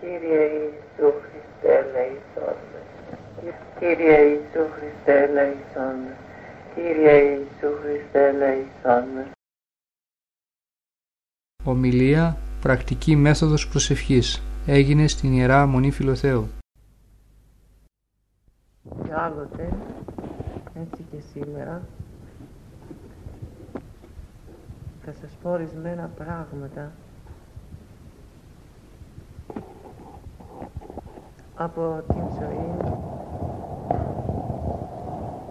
[0.00, 2.56] Κύριε Ιησού Χριστέ ελέησόν
[3.78, 5.96] Κύριε Ιησού Χριστέ ελέησόν
[6.74, 9.04] Κύριε Ιησού Χριστέ ελέησόν
[11.64, 14.42] Ομιλία Πρακτική μέθοδος προσευχής.
[14.66, 16.48] Έγινε στην Ιερά Μονή Φιλοθέου.
[19.04, 19.68] Και άλλοτε,
[20.74, 21.82] έτσι και σήμερα,
[25.04, 26.92] θα σας πω ορισμένα πράγματα
[31.62, 32.92] από την ζωή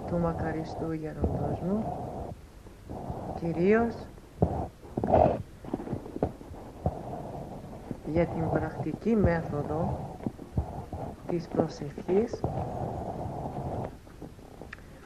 [0.08, 1.86] του μακαριστού γεροντός μου
[3.40, 3.96] κυρίως
[8.06, 10.00] για την πρακτική μέθοδο
[11.28, 12.42] της προσευχής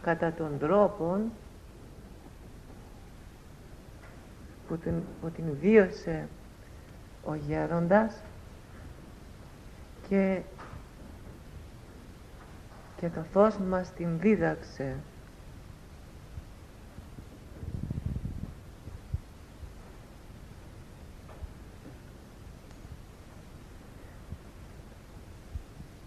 [0.02, 1.20] κατά τον τρόπο
[4.68, 6.28] που την, που την βίωσε
[7.26, 8.22] ο γέροντας
[10.10, 10.42] και
[13.04, 14.96] και καθώς μας την δίδαξε.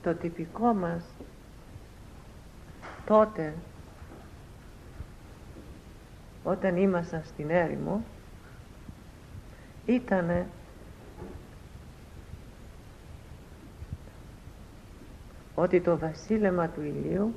[0.02, 1.04] Το τυπικό μας
[3.06, 3.54] τότε
[6.44, 8.04] όταν ήμασταν στην έρημο
[9.86, 10.46] ήτανε
[15.58, 17.34] ότι το βασίλεμα του ηλίου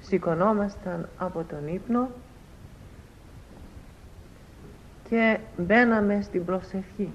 [0.00, 2.10] σηκωνόμασταν από τον ύπνο
[5.08, 7.12] και μπαίναμε στην προσευχή.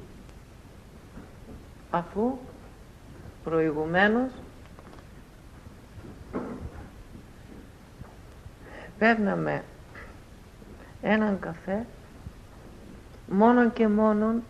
[1.92, 2.38] Αφού
[3.44, 4.32] προηγουμένως
[8.98, 9.64] παίρναμε
[11.02, 11.86] έναν καφέ
[13.30, 14.44] μόνον και μόνον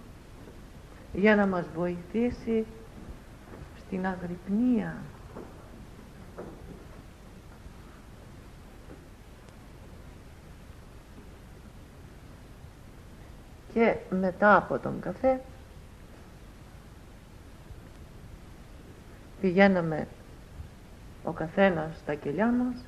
[1.14, 2.66] για να μας βοηθήσει
[3.86, 4.96] στην αγρυπνία.
[13.74, 15.42] Και μετά από τον καφέ
[19.42, 20.08] πηγαίναμε
[21.24, 22.86] ο καθένας στα κελιά μας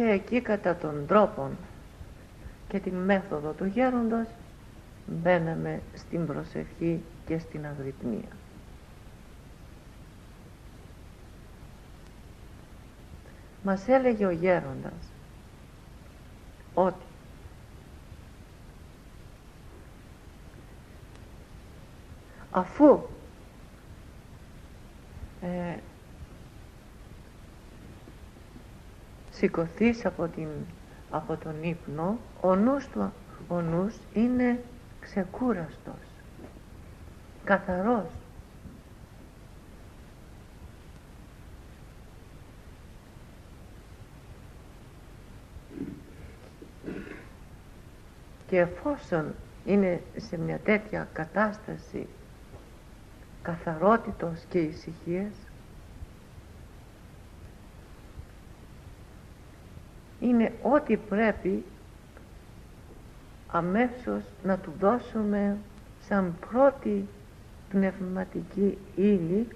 [0.00, 1.50] και εκεί κατά τον τρόπο
[2.68, 4.26] και την μέθοδο του γέροντος
[5.06, 8.28] μπαίναμε στην προσευχή και στην αγρυπνία.
[13.62, 15.12] Μας έλεγε ο γέροντας
[16.74, 17.04] ότι
[22.50, 23.00] αφού
[25.40, 25.76] ε,
[29.40, 30.48] σηκωθείς από, την,
[31.10, 33.12] από τον ύπνο ο νους, του,
[33.48, 34.60] ο νους είναι
[35.00, 35.94] ξεκούραστος
[37.44, 38.06] καθαρός.
[48.46, 49.34] Και εφόσον
[49.64, 52.06] είναι σε μια τέτοια κατάσταση
[53.42, 55.34] καθαρότητος και ησυχίας
[60.20, 61.64] είναι ό,τι πρέπει
[63.46, 65.56] αμέσως να του δώσουμε
[66.00, 67.08] σαν πρώτη
[67.70, 69.48] πνευματική ύλη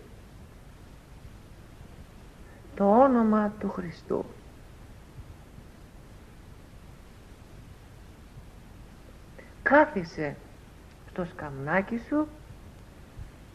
[2.74, 4.24] το όνομα του Χριστού.
[9.62, 10.36] Κάθισε
[11.10, 12.26] στο σκαμνάκι σου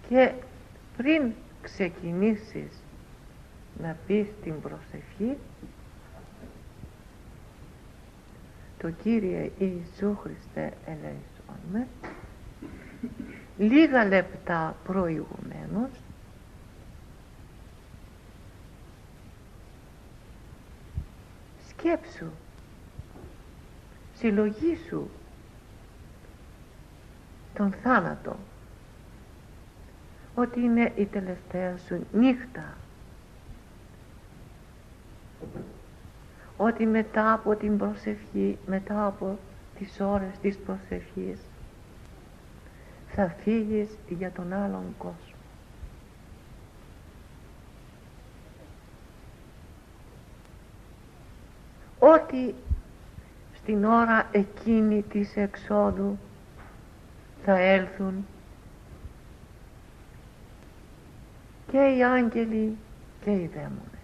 [0.09, 0.33] και
[0.97, 1.31] πριν
[1.61, 2.81] ξεκινήσεις
[3.81, 5.37] να πεις την προσευχή
[8.81, 11.88] το Κύριε Ιησού Χριστέ ελέησόν με.
[13.57, 15.90] Λίγα λεπτά προηγουμένως.
[21.69, 22.25] Σκέψου
[24.15, 25.07] συλλογήσου
[27.53, 28.36] τον θάνατο
[30.36, 32.77] ότι είναι η τελευταία σου νύχτα
[36.61, 39.38] ότι μετά από την προσευχή, μετά από
[39.77, 41.39] τις ώρες της προσευχής
[43.07, 45.38] θα φύγεις για τον άλλον κόσμο.
[52.00, 52.56] Ότι
[53.55, 56.17] στην ώρα εκείνη της εξόδου
[57.45, 58.25] θα έλθουν
[61.71, 62.77] και οι άγγελοι
[63.23, 64.00] και οι δαίμονες.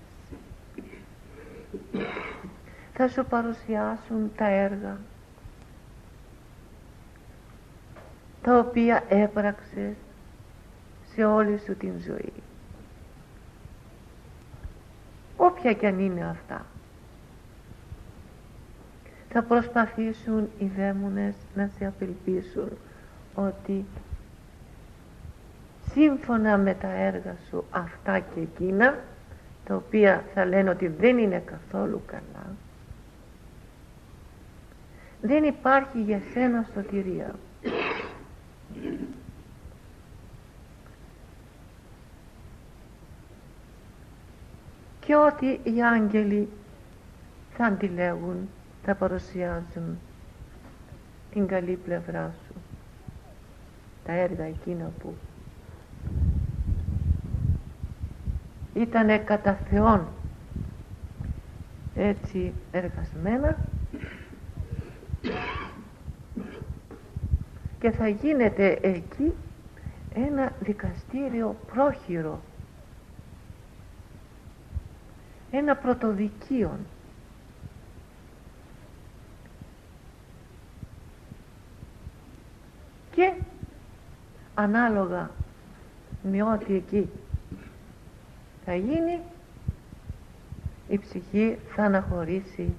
[2.97, 4.97] Θα σου παρουσιάσουν τα έργα
[8.41, 9.95] τα οποία έπραξες
[11.13, 12.33] σε όλη σου την ζωή.
[15.37, 16.65] Όποια κι αν είναι αυτά
[19.29, 22.69] θα προσπαθήσουν οι δαίμονες να σε απελπίσουν
[23.35, 23.85] ότι
[25.91, 28.97] σύμφωνα με τα έργα σου αυτά και εκείνα
[29.65, 32.55] τα οποία θα λένε ότι δεν είναι καθόλου καλά
[35.25, 37.35] δεν υπάρχει για σένα σωτηρία
[44.99, 46.49] και ότι οι άγγελοι
[47.57, 48.49] θα αντιλέγουν,
[48.83, 49.99] θα παρουσιάζουν
[51.31, 52.53] την καλή πλευρά σου.
[54.05, 55.13] Τα έργα εκείνα που
[58.73, 60.07] ήτανε κατά Θεόν
[61.95, 63.57] έτσι εργασμένα
[67.79, 69.33] και θα γίνεται εκεί
[70.13, 72.41] ένα δικαστήριο πρόχειρο.
[75.51, 76.79] Ένα πρωτοδικείο
[83.11, 83.33] και
[84.53, 85.29] ανάλογα
[86.23, 87.09] με ό,τι εκεί
[88.65, 89.19] θα γίνει
[90.87, 92.73] η ψυχή θα αναχωρήσει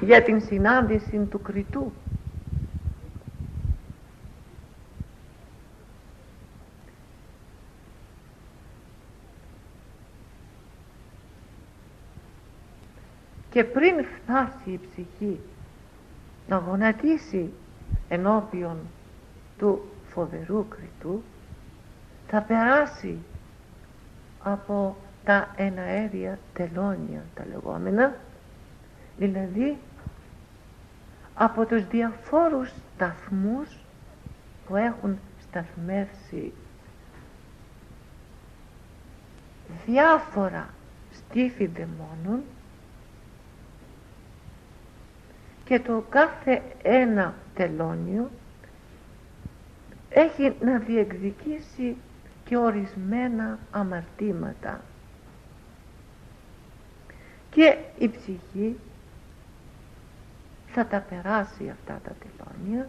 [0.00, 1.92] για την συνάντηση του κριτού
[13.50, 15.40] και πριν φτάσει η ψυχή
[16.48, 17.52] να γονατίσει
[18.08, 18.76] ενώπιον
[19.58, 21.22] του φοβερού κριτού
[22.28, 23.18] θα περάσει
[24.42, 28.14] από τα εναέρια τελώνια τα λεγόμενα
[29.22, 29.76] δηλαδή
[31.34, 33.78] από τους διαφόρους σταθμούς
[34.66, 36.52] που έχουν σταθμεύσει
[39.86, 40.68] διάφορα
[41.12, 42.42] στήθη δαιμόνων
[45.64, 48.30] και το κάθε ένα τελώνιο
[50.08, 51.96] έχει να διεκδικήσει
[52.44, 54.80] και ορισμένα αμαρτήματα.
[57.50, 58.76] Και η ψυχή
[60.72, 62.88] θα τα περάσει αυτά τα τελώνια.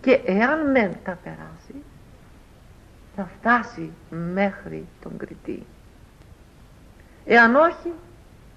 [0.00, 1.82] Και εάν μεν τα περάσει
[3.16, 5.66] θα φτάσει μέχρι τον κριτή.
[7.24, 7.92] Εάν όχι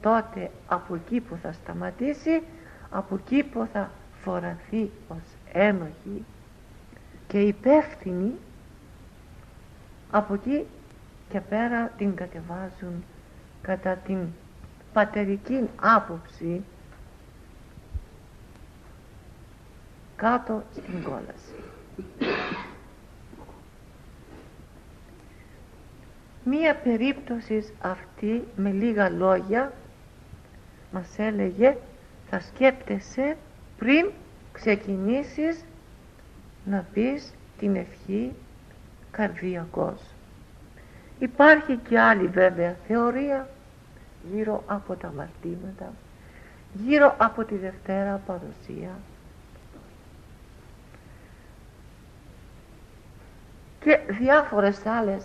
[0.02, 2.42] τότε από εκεί που θα σταματήσει
[2.90, 3.92] από εκεί που θα
[4.22, 5.24] φοραθεί ως
[5.54, 6.26] ένοχη
[7.28, 8.34] και υπεύθυνη
[10.12, 10.66] από εκεί
[11.30, 13.04] και πέρα την κατεβάζουν
[13.62, 14.18] κατά την
[14.94, 16.64] πατερική άποψη
[20.16, 21.54] κάτω στην κόλαση.
[26.44, 29.74] Μία περίπτωσης αυτή με λίγα λόγια
[30.92, 31.78] μας έλεγε
[32.30, 33.38] θα σκέπτεσαι
[33.78, 34.12] πριν
[34.52, 35.64] ξεκινήσεις
[36.66, 38.32] να πεις την ευχή
[39.12, 40.02] καρδιακός.
[41.20, 43.50] Υπάρχει και άλλη βέβαια θεωρία
[44.34, 45.94] γύρω από τα μαρτήματα,
[46.74, 48.90] γύρω από τη Δευτέρα Παρουσία
[53.86, 55.24] και διάφορες άλλες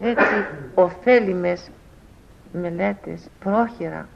[0.00, 0.44] έτσι
[0.74, 1.70] ωφέλιμες
[2.52, 4.08] μελέτες πρόχειρα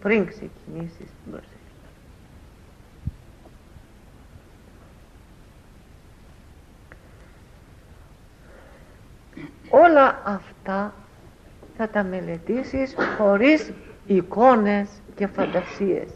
[0.00, 1.54] πριν ξεκινήσεις την προσευχή.
[9.70, 10.94] Όλα αυτά
[11.76, 13.72] θα τα μελετήσεις χωρίς
[14.06, 16.10] εικόνες και φαντασίες.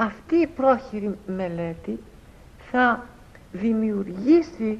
[0.00, 1.98] Αυτή η πρόχειρη μελέτη
[2.70, 3.06] θα
[3.52, 4.78] δημιουργήσει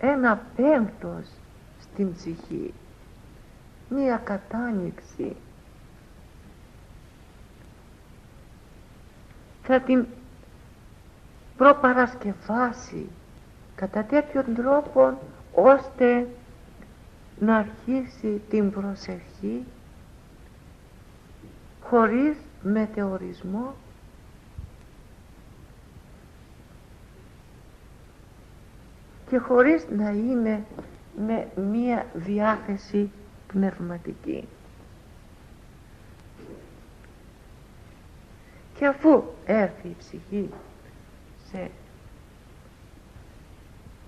[0.00, 1.26] ένα πέμπτος
[1.80, 2.74] στην ψυχή,
[3.88, 5.36] μία κατάνοιξη.
[9.62, 10.06] Θα την
[11.56, 13.06] προπαρασκευάσει
[13.74, 15.18] κατά τέτοιον τρόπο
[15.54, 16.26] ώστε
[17.38, 19.64] να αρχίσει την προσευχή
[21.82, 23.74] χωρίς μετεωρισμό
[29.32, 30.64] και χωρίς να είναι
[31.26, 33.10] με μία διάθεση
[33.46, 34.48] πνευματική.
[38.78, 40.50] Και αφού έρθει η ψυχή
[41.50, 41.70] σε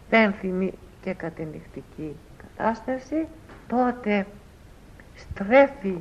[0.09, 3.27] πένθυμη και κατενυχτική κατάσταση
[3.67, 4.27] τότε
[5.17, 5.99] στρέφει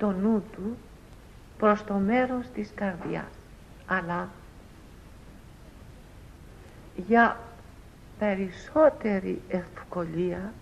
[0.00, 0.76] το νου του
[1.58, 3.32] προς το μέρος της καρδιάς.
[3.86, 4.28] Αλλά
[7.06, 7.36] για
[8.18, 10.52] περισσότερη ευκολία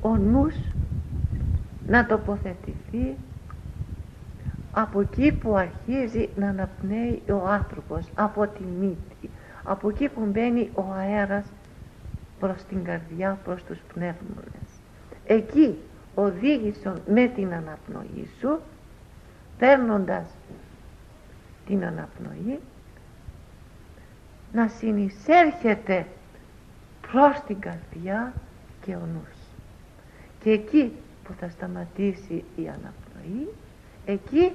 [0.00, 0.54] ο νους
[1.86, 3.16] να τοποθετηθεί
[4.72, 9.30] από εκεί που αρχίζει να αναπνέει ο άνθρωπος από τη μύτη.
[9.64, 11.44] Από εκεί που μπαίνει ο αέρας
[12.38, 14.68] προς την καρδιά, προς τους πνεύμονες.
[15.26, 15.78] Εκεί
[16.14, 18.60] οδήγησον με την αναπνοή σου
[19.58, 20.26] παίρνοντας
[21.66, 22.58] την αναπνοή
[24.52, 26.06] να συνεισέρχεται
[27.12, 28.32] προς την καρδιά
[28.84, 29.36] και ο νους.
[30.42, 30.92] Και εκεί
[31.24, 33.48] που θα σταματήσει η αναπνοή
[34.06, 34.52] εκεί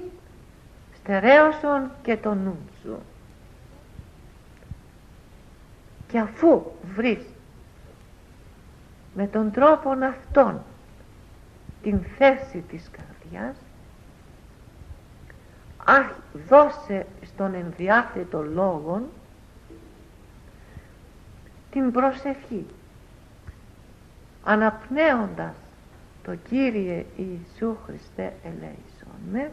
[0.94, 2.98] στερέωσον και το νου σου.
[6.08, 6.62] Και αφού
[6.94, 7.31] βρεις
[9.14, 10.60] με τον τρόπο αυτόν
[11.82, 13.56] την θέση της καρδιάς
[15.84, 16.10] αχ,
[16.48, 19.08] δώσε στον ενδιάθετο λόγο
[21.70, 22.66] την προσευχή
[24.44, 25.54] αναπνέοντας
[26.24, 29.50] το Κύριε Ιησού Χριστέ ελέησον με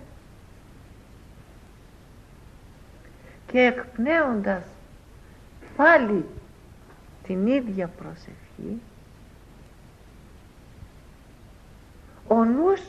[3.47, 4.63] και εκπνέοντας
[5.75, 6.25] πάλι
[7.23, 8.81] την ίδια προσευχή
[12.29, 12.81] ο νους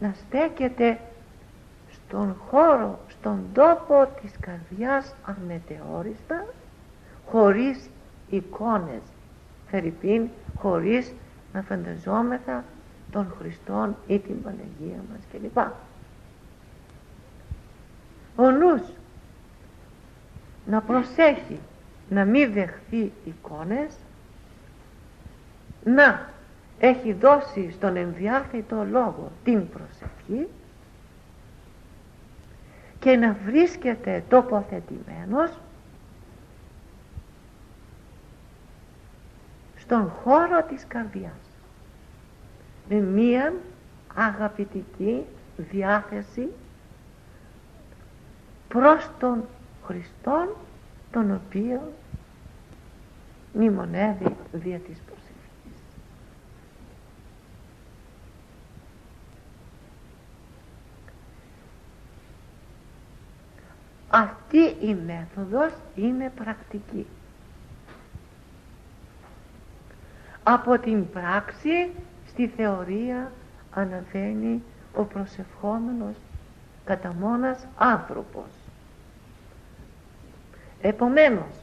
[0.00, 0.98] να στέκεται
[1.92, 6.46] στον χώρο, στον τόπο της καρδιάς αμετεόριστα
[7.26, 7.90] χωρίς
[8.30, 9.02] εικόνες
[9.70, 10.28] Φερρυπίν
[10.58, 11.12] χωρίς
[11.52, 12.64] να φανταζόμεθα
[13.10, 15.58] τον Χριστόν ή την Παναγία μας κλπ.
[18.36, 18.82] Ο νους
[20.66, 21.58] να προσέχει
[22.08, 23.94] να μην δεχθεί εικόνες
[25.84, 26.34] να
[26.78, 30.48] έχει δώσει στον ενδιάθετο λόγο την προσευχή
[32.98, 35.50] και να βρίσκεται τοποθετημένος
[39.76, 41.50] στον χώρο της καρδιάς
[42.88, 43.52] με μία
[44.14, 45.24] αγαπητική
[45.56, 46.48] διάθεση
[48.68, 49.44] προς τον
[49.84, 50.48] Χριστόν
[51.12, 51.92] τον οποίο
[53.52, 55.25] μνημονεύει δια της προσευχής.
[64.16, 67.06] Αυτή η μέθοδος είναι πρακτική.
[70.42, 71.90] Από την πράξη
[72.28, 73.32] στη θεωρία
[73.74, 74.62] αναβαίνει
[74.94, 76.14] ο προσευχόμενος
[76.84, 78.50] κατά μόνας άνθρωπος.
[80.80, 81.54] Επομένως,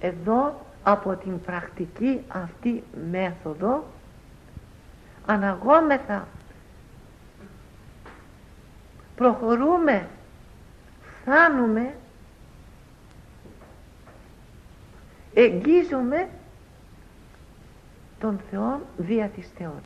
[0.00, 3.84] εδώ από την πρακτική αυτή μέθοδο
[5.26, 6.26] αναγόμεθα
[9.16, 10.08] προχωρούμε
[11.26, 11.94] φτάνουμε
[15.34, 16.28] εγγίζουμε
[18.20, 19.82] τον Θεό δια της θεωρίας.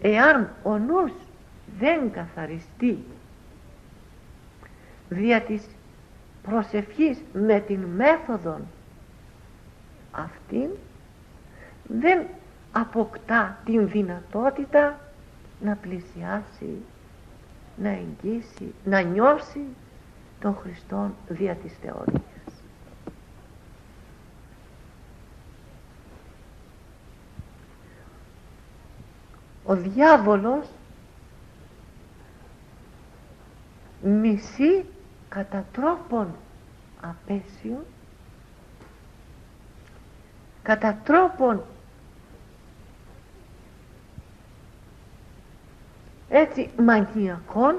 [0.00, 1.12] Εάν ο νους
[1.78, 3.04] δεν καθαριστεί
[5.08, 5.62] δια της
[6.42, 8.60] προσευχής με την μέθοδο
[10.12, 10.68] αυτή
[11.82, 12.26] δεν
[12.72, 15.00] αποκτά την δυνατότητα
[15.60, 16.82] να πλησιάσει,
[17.82, 19.60] να εγγύσει, να νιώσει
[20.40, 22.22] τον Χριστόν δια της θεωρίας.
[29.64, 30.66] Ο διάβολος
[34.02, 34.84] μισεί
[35.28, 36.34] κατά τρόπον
[37.00, 37.84] απέσιο
[40.62, 41.62] κατά τρόπον
[46.30, 47.76] έτσι μαγιακόν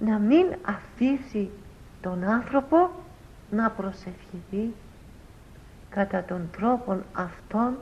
[0.00, 1.50] να μην αφήσει
[2.00, 2.90] τον άνθρωπο
[3.50, 4.74] να προσευχηθεί
[5.90, 7.76] κατά τον τρόπον αυτόν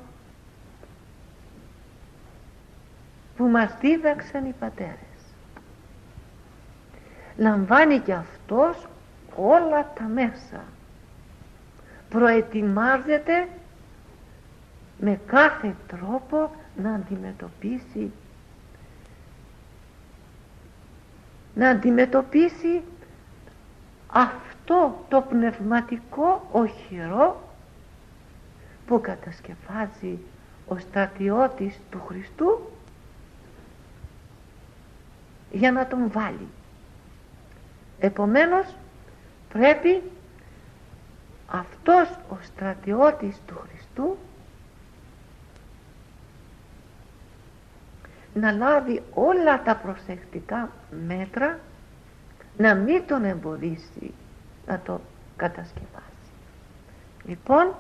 [3.36, 4.96] που μας δίδαξαν οι πατέρες.
[7.36, 8.86] Λαμβάνει και αυτός
[9.36, 10.64] όλα τα μέσα.
[12.08, 13.48] Προετοιμάζεται
[15.00, 18.12] με κάθε τρόπο να αντιμετωπίσει
[21.54, 22.82] να αντιμετωπίσει
[24.12, 27.42] αυτό το πνευματικό οχυρό
[28.86, 30.18] που κατασκευάζει
[30.68, 32.70] ο στρατιώτης του Χριστού
[35.52, 36.48] για να τον βάλει.
[37.98, 38.66] Επομένως
[39.52, 40.02] πρέπει
[41.50, 44.16] αυτός ο στρατιώτης του Χριστού
[48.34, 50.70] να λάβει όλα τα προσεκτικά
[51.06, 51.58] μέτρα
[52.56, 54.14] να μην τον εμποδίσει
[54.66, 55.00] να το
[55.36, 56.02] κατασκευάσει.
[57.24, 57.74] Λοιπόν,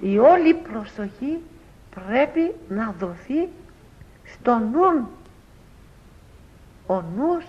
[0.00, 1.40] η όλη προσοχή
[1.94, 3.48] πρέπει να δοθεί
[4.24, 5.08] στο νου.
[6.86, 7.44] Ο νους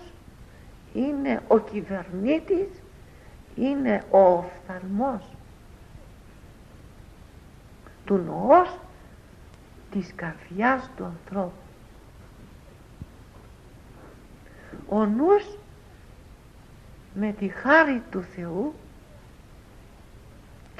[0.93, 2.67] είναι ο κυβερνήτης,
[3.55, 5.23] είναι ο οφθαλμός
[8.05, 8.77] του νοός
[9.91, 11.68] της καρδιάς του ανθρώπου.
[14.89, 15.57] Ο νους
[17.13, 18.73] με τη χάρη του Θεού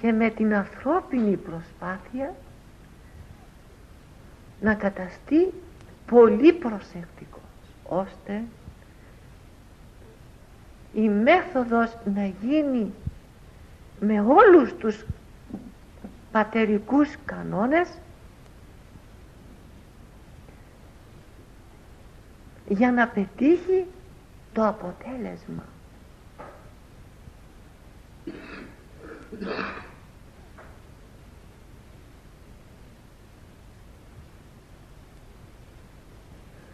[0.02, 2.36] και με την ανθρώπινη προσπάθεια
[4.62, 5.54] να καταστεί
[6.06, 7.42] πολύ προσεκτικός
[7.84, 8.44] ώστε
[10.94, 12.94] η μέθοδος να γίνει
[14.00, 15.06] με όλους τους
[16.32, 17.90] πατερικούς κανόνες
[22.68, 23.86] για να πετύχει
[24.54, 25.64] το αποτέλεσμα.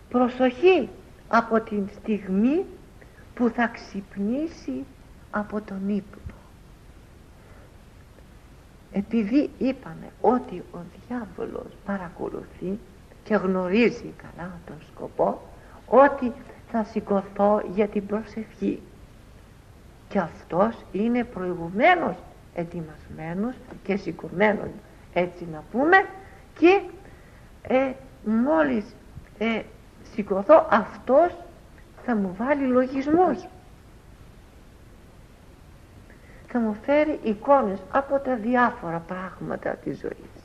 [0.10, 0.90] Προσοχή
[1.28, 2.66] από την στιγμή
[3.34, 4.86] που θα ξυπνήσει
[5.32, 6.34] από τον ύπνο.
[8.92, 10.78] Επειδή είπαμε ότι ο
[11.08, 12.80] διάβολος παρακολουθεί
[13.24, 15.42] και γνωρίζει καλά τον σκοπό
[15.88, 16.34] ότι
[16.76, 18.82] θα σηκωθώ για την προσευχή.
[20.10, 22.16] Και αυτός είναι προηγουμένως
[22.56, 24.68] ετοιμασμένος και σηκωμένος
[25.14, 26.06] έτσι να πούμε.
[26.60, 26.82] Και
[27.62, 27.92] ε,
[28.26, 28.96] μόλις
[29.38, 29.62] ε,
[30.14, 31.36] σηκωθώ αυτός
[32.06, 33.46] θα μου βάλει λογισμούς.
[36.48, 40.44] Θα μου φέρει εικόνες από τα διάφορα πράγματα της ζωής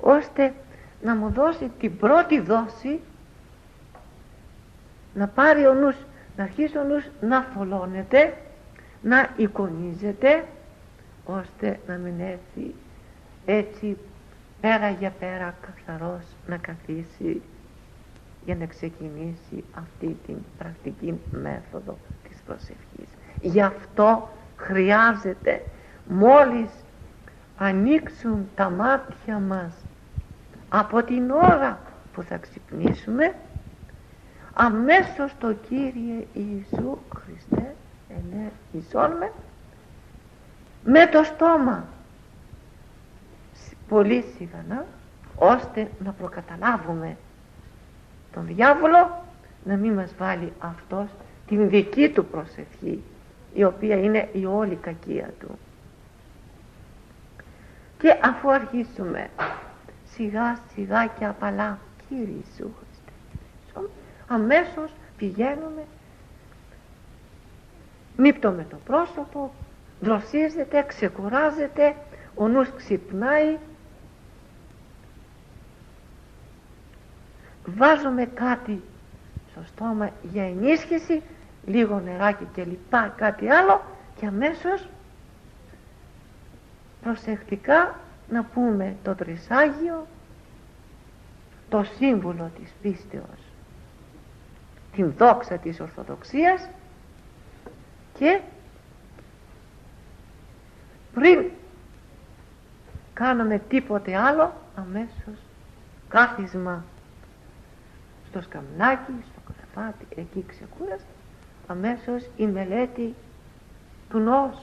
[0.00, 0.54] ώστε
[1.02, 3.00] να μου δώσει την πρώτη δόση
[5.14, 5.96] να πάρει ο νους
[6.36, 8.34] να αρχίσει ο νους να θολώνεται
[9.02, 10.44] να εικονίζεται
[11.24, 12.74] ώστε να μην έρθει
[13.46, 13.96] έτσι
[14.60, 17.42] πέρα για πέρα καθαρός να καθίσει
[18.44, 23.08] για να ξεκινήσει αυτή την πρακτική μέθοδο της προσευχής.
[23.40, 25.62] Γι' αυτό χρειάζεται
[26.08, 26.70] μόλις
[27.56, 29.72] ανοίξουν τα μάτια μας
[30.68, 31.78] από την ώρα
[32.12, 33.34] που θα ξυπνήσουμε
[34.54, 37.74] αμέσως το Κύριε Ιησού Χριστέ
[38.08, 39.32] ενεργησόν με
[40.84, 41.84] με το στόμα.
[43.88, 44.86] Πολύ σιγανά
[45.36, 47.16] ώστε να προκαταλάβουμε
[48.32, 49.24] τον διάβολο
[49.64, 51.06] να μην μας βάλει αυτός
[51.46, 53.02] την δική του προσευχή
[53.54, 55.58] η οποία είναι η όλη κακία του.
[57.98, 59.30] Και αφού αρχίσουμε
[60.10, 62.89] σιγά σιγά και απαλά Κύριε Ιησού Χριστέ
[64.32, 65.84] αμέσως πηγαίνουμε
[68.16, 69.52] νύπτουμε το πρόσωπο
[70.00, 71.94] δροσίζεται, ξεκουράζεται
[72.34, 73.56] ο νους ξυπνάει.
[77.66, 78.82] Βάζουμε κάτι
[79.50, 81.22] στο στόμα για ενίσχυση
[81.66, 83.82] λίγο νεράκι και λοιπά κάτι άλλο
[84.20, 84.88] και αμέσως
[87.02, 87.98] προσεκτικά
[88.30, 90.06] να πούμε το τρισάγιο
[91.68, 93.39] το σύμβουλο της πίστεως
[94.92, 96.68] την δόξα της Ορθοδοξίας
[98.18, 98.40] και
[101.14, 101.50] πριν
[103.12, 105.38] κάνουμε τίποτε άλλο αμέσως
[106.08, 106.84] κάθισμα
[108.28, 111.04] στο σκαμνάκι, στο κρεβάτι, εκεί ξεκούρασε
[111.66, 113.14] αμέσως η μελέτη
[114.10, 114.56] του νόους.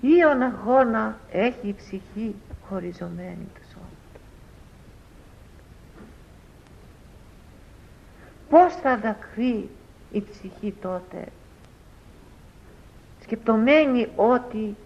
[0.00, 2.34] Ήον αγώνα έχει η ψυχή
[2.68, 3.92] χωριζωμένη του σώματος.
[8.52, 9.70] Πώς θα δακρύει
[10.12, 11.28] η ψυχή τότε;
[13.22, 14.76] Σκεπτομένη ότι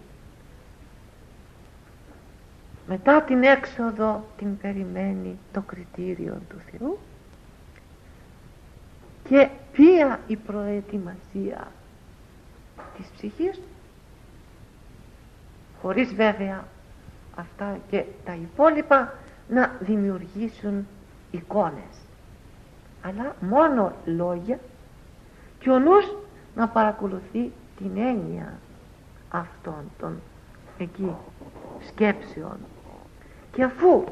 [2.87, 6.99] μετά την έξοδο την περιμένει το κριτήριο του Θεού
[9.29, 11.71] και ποια η προετοιμασία
[12.97, 13.59] της ψυχής
[15.81, 16.63] χωρίς βέβαια
[17.35, 19.13] αυτά και τα υπόλοιπα
[19.49, 20.87] να δημιουργήσουν
[21.31, 22.06] εικόνες
[23.07, 24.59] αλλά μόνο λόγια.
[25.59, 26.13] Και ο νους
[26.55, 28.53] να παρακολουθεί την έννοια
[29.29, 30.21] αυτών των
[30.77, 31.15] εκεί
[31.87, 32.57] σκέψεων.
[33.51, 34.03] Και αφού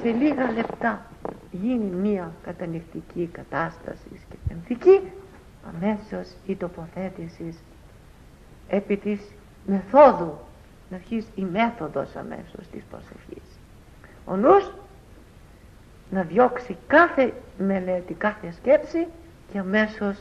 [0.00, 1.06] σε λίγα λεπτά
[1.50, 5.00] γίνει μία κατανυχτική κατάσταση και πενθική
[5.74, 7.58] αμέσως η τοποθέτηση
[8.68, 9.20] επί της
[9.66, 10.38] μεθόδου.
[10.90, 13.58] Να αρχίσει η μέθοδος αμέσως της προσευχής.
[14.24, 14.70] Ο νους
[16.10, 19.06] να διώξει κάθε μελέτη, κάθε σκέψη
[19.52, 20.16] και αμέσως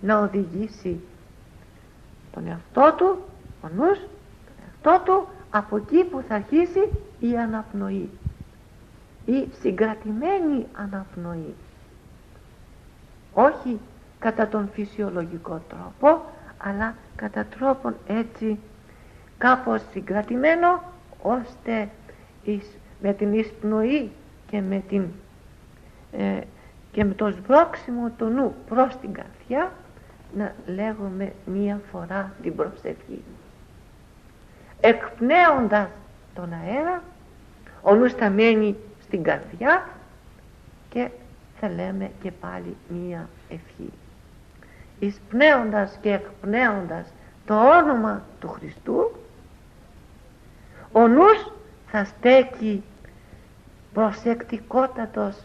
[0.00, 1.00] να οδηγήσει
[2.32, 3.18] τον εαυτό του,
[3.62, 6.88] ο νους, τον εαυτό του από εκεί που θα αρχίσει
[7.20, 8.10] η αναπνοή
[9.26, 11.54] η συγκρατημένη αναπνοή.
[13.32, 13.80] Όχι
[14.18, 16.22] κατά τον φυσιολογικό τρόπο
[16.58, 18.58] αλλά κατά τρόπον έτσι
[19.38, 20.82] κάπως συγκρατημένο
[21.22, 21.88] ώστε
[23.00, 24.10] με την εισπνοή
[24.50, 25.06] και με, την,
[26.12, 26.40] ε,
[26.92, 29.72] και με το σβρόξιμο του νου προς την καρδιά
[30.36, 33.22] να λέγουμε μία φορά την προσευχή
[34.80, 35.88] εκπνέοντας
[36.34, 37.02] τον αέρα
[37.82, 39.88] ο νους θα μένει στην καρδιά
[40.88, 41.08] και
[41.60, 43.92] θα λέμε και πάλι μία ευχή.
[44.98, 47.12] Εισπνέοντας και εκπνέοντας
[47.46, 49.16] το όνομα του Χριστού
[50.92, 51.52] ο νους
[51.86, 52.82] θα στέκει
[53.92, 55.36] προσεκτικότατος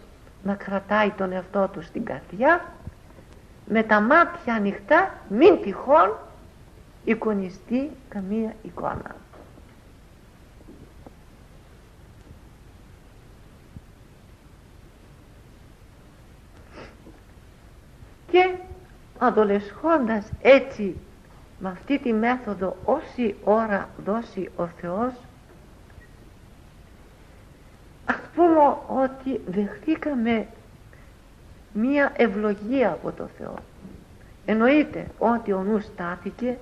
[0.43, 2.65] να κρατάει τον εαυτό του στην καρδιά
[3.65, 6.17] με τα μάτια ανοιχτά μην τυχόν
[7.03, 9.15] εικονιστεί καμία εικόνα.
[18.31, 18.55] Και
[19.17, 20.95] αδολεσχώντας έτσι
[21.59, 25.13] με αυτή τη μέθοδο όση ώρα δώσει ο Θεός
[28.05, 30.47] ας πούμε ότι δεχτήκαμε
[31.73, 33.55] μία ευλογία από το Θεό.
[34.45, 36.57] Εννοείται ότι ο νους στάθηκε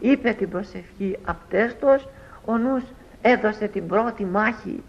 [0.00, 2.08] είπε την προσευχή απτέστος
[2.44, 2.82] ο νους
[3.22, 4.82] έδωσε την πρώτη μάχη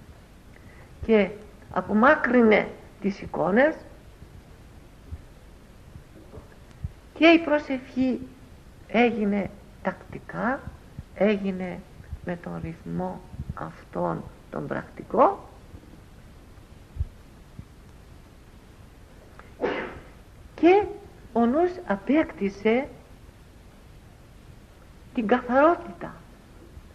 [1.05, 1.29] και
[1.71, 2.67] απομάκρυνε
[3.01, 3.75] τις εικόνες
[7.13, 8.19] και η προσευχή
[8.87, 9.49] έγινε
[9.81, 10.59] τακτικά
[11.15, 11.79] έγινε
[12.25, 13.21] με τον ρυθμό
[13.53, 15.49] αυτόν τον πρακτικό
[20.55, 20.85] και
[21.33, 22.87] ο νους απέκτησε
[25.13, 26.15] την καθαρότητα.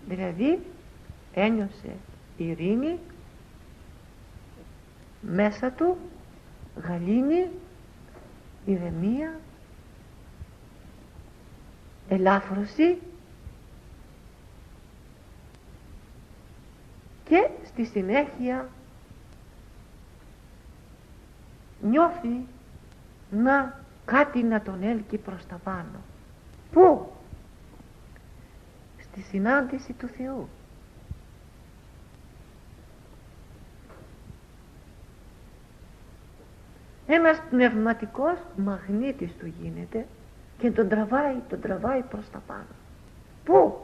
[0.09, 0.59] Δηλαδή
[1.35, 1.96] ένιωσε
[2.37, 2.99] ειρήνη
[5.20, 5.96] μέσα του
[6.77, 7.49] γαλήνη
[8.66, 9.40] ηρεμία
[12.09, 12.99] ελάφρωση
[17.25, 18.68] και στη συνέχεια
[21.83, 22.46] νιώθει
[23.31, 26.01] να κάτι να τον έλκει προς τα πάνω.
[26.73, 27.12] Πού;
[29.01, 30.49] Στη συνάντηση του Θεού.
[37.07, 40.07] Ένας πνευματικός μαγνήτης του γίνεται
[40.59, 42.75] και τον τραβάει, τον τραβάει προς τα πάνω.
[43.45, 43.79] Πού;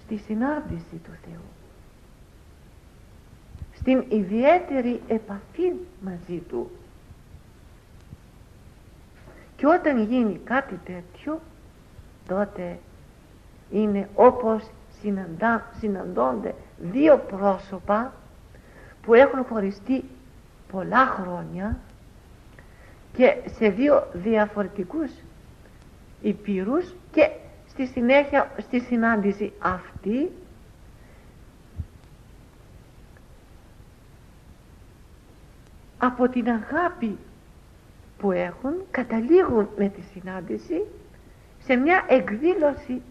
[0.00, 1.44] Στη συνάντηση του Θεού.
[3.74, 6.70] Στην ιδιαίτερη επαφή μαζί Του.
[9.62, 11.40] Και όταν γίνει κάτι τέτοιο,
[12.28, 12.78] τότε
[13.70, 14.70] είναι όπως
[15.00, 18.12] συναντά, συναντώνται δύο πρόσωπα
[19.02, 20.04] που έχουν χωριστεί
[20.72, 21.78] πολλά χρόνια
[23.16, 25.10] και σε δύο διαφορετικούς
[26.22, 27.30] υπήρους και
[27.68, 30.30] στη συνέχεια στη συνάντηση αυτή
[35.98, 37.18] από την αγάπη
[38.22, 40.82] που έχουν καταλήγουν με τη συνάντηση
[41.58, 43.02] σε μια εκδήλωση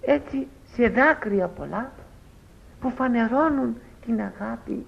[0.00, 1.92] έτσι σε δάκρυα πολλά
[2.80, 4.86] που φανερώνουν την αγάπη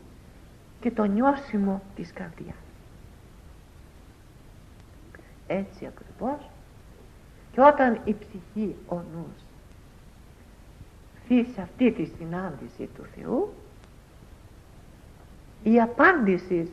[0.80, 2.56] και το νιώσιμο της καρδιάς.
[5.46, 6.50] Έτσι ακριβώς
[7.52, 9.46] και όταν η ψυχή ο νους
[11.54, 13.54] σε αυτή τη συνάντηση του Θεού
[15.62, 16.70] η απάντηση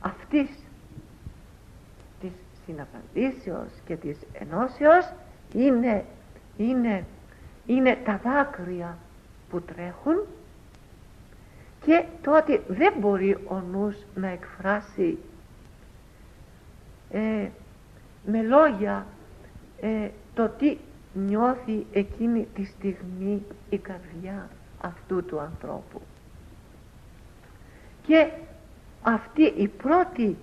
[0.00, 0.48] αυτής
[2.66, 5.12] της συναπαντήσεως και της ενώσεως
[5.54, 6.04] είναι,
[6.56, 7.04] είναι,
[7.66, 8.98] είναι τα δάκρυα
[9.50, 10.26] που τρέχουν
[11.84, 15.18] και τότε δεν μπορεί ο νους να εκφράσει
[17.10, 17.48] ε,
[18.26, 19.06] με λόγια
[19.80, 20.76] ε, το τι
[21.14, 24.48] νιώθει εκείνη τη στιγμή η καρδιά
[24.80, 26.00] αυτού του ανθρώπου.
[28.06, 28.30] Και
[29.02, 30.36] αυτή η πρώτη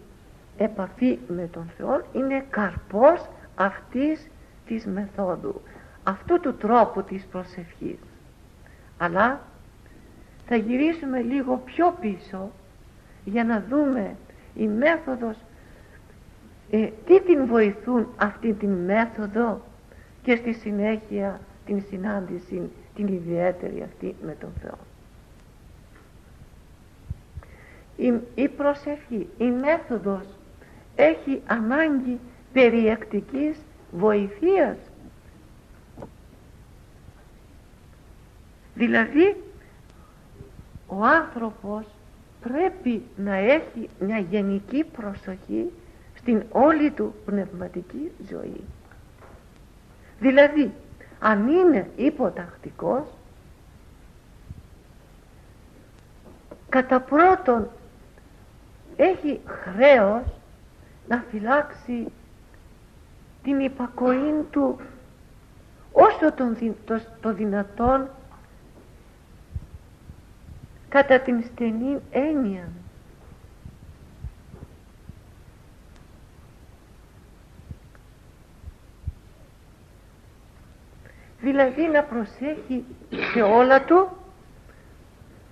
[0.60, 4.28] επαφή με τον Θεό είναι καρπός αυτής
[4.65, 5.62] της μεθόδου
[6.04, 7.98] αυτού του τρόπου της προσευχής
[8.98, 9.41] αλλά
[10.45, 12.52] θα γυρίσουμε λίγο πιο πίσω
[13.26, 14.15] για να δούμε
[14.56, 15.38] η μέθοδος
[16.72, 19.62] ε, τι την βοηθούν αυτή την μέθοδο
[20.24, 24.78] και στη συνέχεια την συνάντηση την ιδιαίτερη αυτή με τον Θεό.
[27.98, 30.38] Η, η προσευχή, η μέθοδος
[31.00, 32.20] έχει ανάγκη
[32.54, 33.58] περιεκτικής
[33.92, 34.78] βοηθείας.
[38.76, 39.36] Δηλαδή
[40.88, 41.86] ο άνθρωπος
[42.42, 45.72] πρέπει να έχει μια γενική προσοχή
[46.18, 48.64] στην όλη του πνευματική ζωή.
[50.20, 50.72] Δηλαδή,
[51.20, 53.08] αν είναι υποτακτικός,
[56.70, 57.70] κατά πρώτον
[58.96, 60.38] έχει χρέος
[61.10, 62.12] να φυλάξει
[63.43, 64.80] την υπακοή του
[65.91, 68.10] όσο τον, το, το δυνατόν
[70.89, 72.67] κατά την στενή έννοια.
[81.41, 82.86] Δηλαδή να προσέχει
[83.34, 84.10] σε όλα του,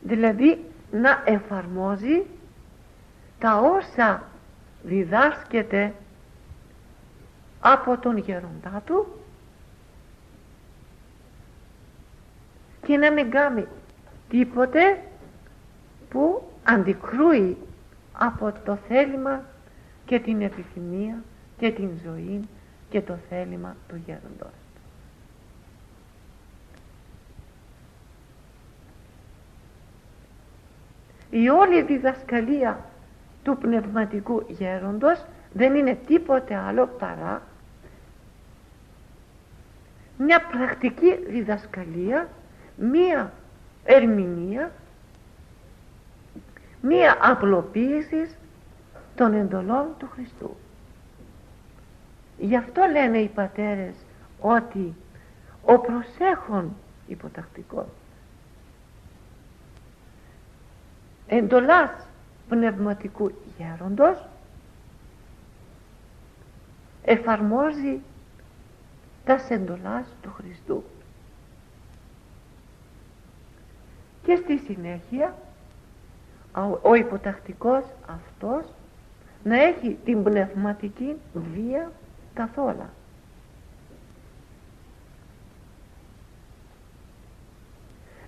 [0.01, 2.25] δηλαδή να εφαρμόζει
[3.39, 4.23] τα όσα
[4.87, 5.93] διδάσκεται
[7.59, 9.07] από τον γεροντά του
[12.85, 13.67] και να μην κάνει
[14.29, 15.03] τίποτε
[16.09, 17.57] που αντικρούει
[18.13, 19.43] από το θέλημα
[20.05, 21.23] και την επιθυμία
[21.57, 22.47] και την ζωή
[22.89, 24.51] και το θέλημα του γέροντος.
[31.29, 32.86] Η όλη διδασκαλία
[33.47, 37.41] του πνευματικού γέροντος δεν είναι τίποτε άλλο παρά
[40.17, 42.29] μια πρακτική διδασκαλία,
[42.75, 43.33] μια
[43.83, 44.71] ερμηνεία
[46.81, 48.29] μία απλοποίηση
[49.15, 50.55] των εντολών του Χριστού.
[52.37, 53.95] Γι' αυτό λένε οι πατέρες
[54.41, 54.93] ότι
[55.65, 56.75] ο προσέχων
[57.07, 57.87] υποτακτικός
[61.27, 62.06] εντολάς
[62.49, 64.25] πνευματικού γέροντος
[67.03, 67.99] εφαρμόζει
[69.25, 70.83] τα εντολάς του Χριστού.
[74.23, 75.35] Και στη συνέχεια
[76.81, 78.65] ο υποτακτικός αυτός
[79.43, 81.91] να έχει την πνευματική βία
[82.33, 82.89] καθόλου.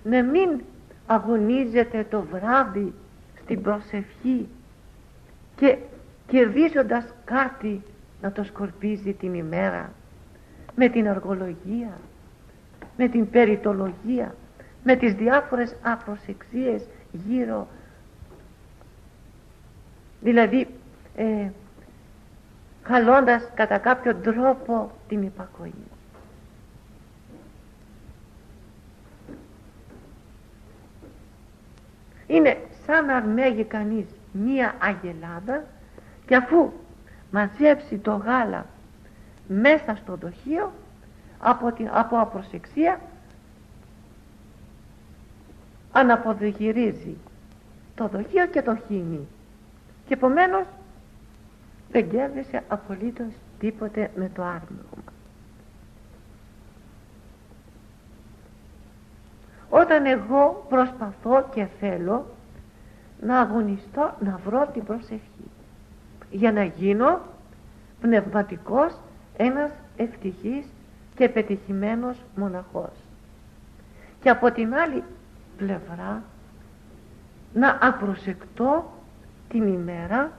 [0.04, 0.60] Να μην
[1.06, 2.94] αγωνίζεται το βράδυ
[3.50, 4.48] στην προσευχή
[5.56, 5.76] και
[6.26, 7.82] κερδίζοντας κάτι
[8.22, 9.92] να το σκορπίζει την ημέρα
[10.76, 11.98] με την αργολογία,
[12.96, 14.34] με την περιτολογία,
[14.84, 16.82] με τις διάφορες απροσεξίες
[17.28, 17.68] γύρω
[20.20, 20.66] δηλαδή
[21.16, 21.50] ε,
[22.82, 25.74] χαλώντας κατά κάποιο τρόπο την υπακοή.
[32.26, 32.56] Είναι
[32.90, 35.64] σαν να αρμέγει κανείς μία αγελάδα
[36.26, 36.72] και αφού
[37.30, 38.66] μαζέψει το γάλα
[39.48, 40.72] μέσα στο δοχείο
[41.38, 43.00] από, την, από απροσεξία
[45.92, 47.16] αναποδογυρίζει
[47.94, 49.28] το δοχείο και το χύνει
[50.06, 50.66] και επομένως
[51.90, 55.04] δεν κέρδισε απολύτως τίποτε με το άρμεγμα.
[59.68, 62.26] Όταν εγώ προσπαθώ και θέλω
[63.20, 65.50] να αγωνιστώ να βρω την προσευχή.
[66.30, 67.20] Για να γίνω
[68.00, 68.92] πνευματικός
[69.36, 70.66] ένας ευτυχής
[71.14, 72.92] και πετυχημένος μοναχός.
[74.22, 75.02] Και από την άλλη
[75.56, 76.22] πλευρά
[77.54, 78.92] να απροσεκτώ
[79.48, 80.30] την ημέρα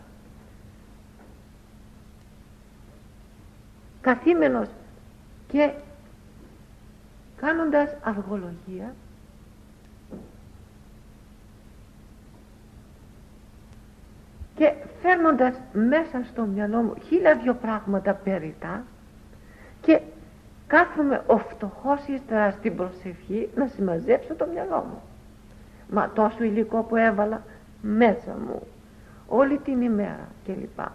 [4.01, 4.67] καθήμενος
[5.47, 5.71] και
[7.35, 8.93] κάνοντας αργολογία
[14.61, 18.83] και φέρνοντας μέσα στο μυαλό μου χίλια δυο πράγματα περιτά
[19.81, 19.99] και
[20.67, 25.01] κάθομαι ο φτωχός ύστερας στην προσευχή να συμμαζέψω το μυαλό μου
[25.91, 27.43] μα τόσο υλικό που έβαλα
[27.81, 28.61] μέσα μου
[29.27, 30.85] όλη την ημέρα κλπ.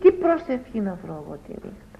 [0.00, 1.98] Τι προσευχή να βρω εγώ τη νύχτα.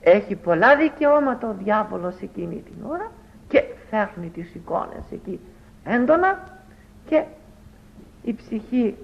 [0.00, 3.10] Έχει πολλά δικαιώματα ο διάβολος εκείνη την ώρα
[3.48, 5.40] και φέρνει τις εικόνες εκεί
[5.84, 6.58] έντονα
[7.06, 7.24] και
[8.22, 8.94] η ψυχή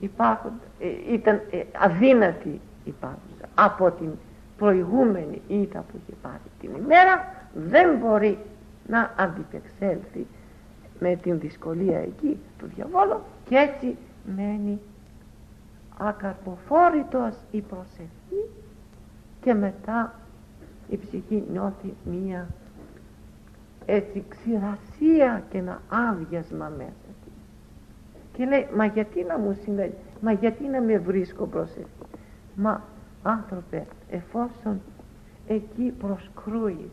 [0.00, 4.10] υπάρχουν, ε, ήταν ε, αδύνατη υπάρχουσα από την
[4.56, 6.50] προηγούμενη ήττα που έχει πάρει.
[6.60, 8.38] Την ημέρα δεν μπορεί
[8.86, 10.26] να αντιπεξέλθει
[10.98, 13.96] με την δυσκολία εκεί του διαβόλου και έτσι
[14.36, 14.80] μένει
[15.98, 18.50] ακαρποφόρητος η προσευχή
[19.40, 20.14] και μετά
[20.88, 22.46] η ψυχή νιώθει μία
[23.86, 26.90] έτσι ξηρασία και ένα άδειασμα μέσα.
[27.24, 27.25] της
[28.36, 31.90] και λέει μα γιατί να μου συμβαίνει; Μα γιατί να με βρίσκω προσευχή
[32.54, 32.82] μα
[33.22, 34.80] άνθρωπε εφόσον
[35.46, 36.90] εκεί προσκρούεις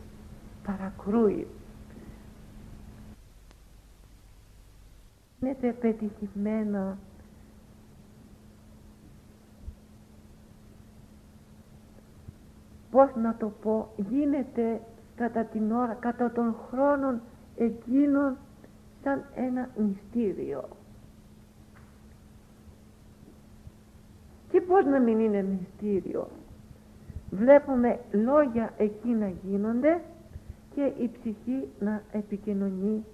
[0.63, 1.47] παρακρούεις
[5.41, 6.97] είναι πετυχημένα
[12.91, 14.81] πώς να το πω γίνεται
[15.15, 17.21] κατά την ώρα κατά των χρόνων
[17.57, 18.37] εκείνων
[19.03, 20.63] σαν ένα μυστήριο
[24.53, 26.27] και πώς να μην είναι μυστήριο.
[27.29, 30.01] Βλέπουμε λόγια εκεί να γίνονται
[30.75, 33.05] και η ψυχή να επικοινωνεί.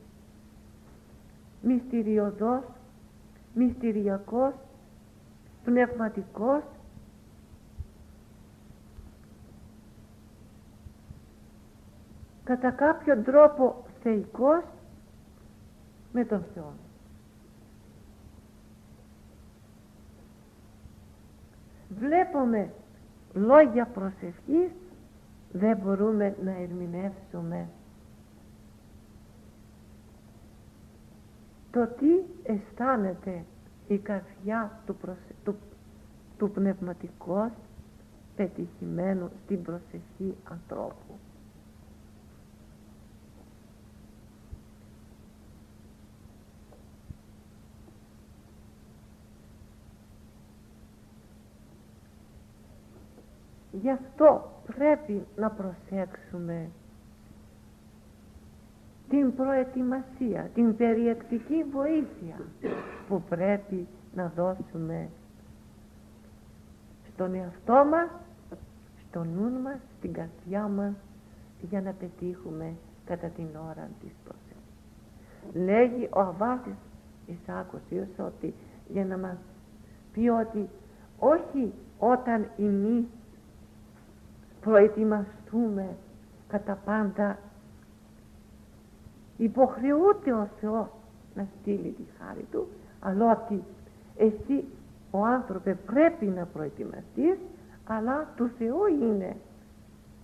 [1.61, 2.63] Μυστηριωδός,
[3.53, 4.53] μυστηριακός,
[5.63, 6.63] πνευματικός.
[12.43, 14.63] Κατά κάποιο τρόπο θεϊκός
[16.11, 16.73] με τον Θεό.
[21.99, 22.71] Βλέπουμε
[23.33, 24.71] λόγια προσευχής
[25.51, 27.69] δεν μπορούμε να ερμηνεύσουμε
[31.71, 32.09] το τι
[32.43, 33.43] αισθάνεται
[33.87, 35.35] η καρδιά του, προσε...
[35.43, 35.55] του...
[36.37, 37.51] του πνευματικός
[38.35, 41.18] πετυχημένου στην προσευχή ανθρώπου.
[53.71, 56.69] Γι' αυτό πρέπει να προσέξουμε
[59.09, 62.35] την προετοιμασία, την περιεκτική βοήθεια
[63.07, 65.09] που πρέπει να δώσουμε
[67.13, 68.09] στον εαυτό μας,
[69.09, 70.93] στο νου μας, στην καρδιά μας
[71.61, 72.73] για να πετύχουμε
[73.05, 75.65] κατά την ώρα της προσέξης.
[75.65, 76.75] Λέγει ο Αβάσης
[77.25, 77.81] Ισάκος
[78.17, 78.53] ότι
[78.87, 79.37] για να μας
[80.13, 80.69] πει ότι
[81.19, 83.05] όχι όταν εμείς
[84.61, 85.95] προετοιμαστούμε
[86.47, 87.37] κατά πάντα.
[89.37, 90.87] Υποχρεούται ο Θεός
[91.35, 92.67] να στείλει τη χάρη Του
[92.99, 93.63] αλλά ότι
[94.17, 94.63] εσύ
[95.11, 97.37] ο άνθρωπε πρέπει να προετοιμαστείς
[97.87, 99.35] αλλά του Θεού είναι.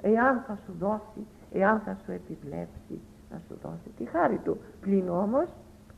[0.01, 2.99] Εάν θα σου δώσει εάν θα σου επιβλέψει
[3.31, 4.57] να σου δώσει τη χάρη Του.
[4.81, 5.45] Πλην όμως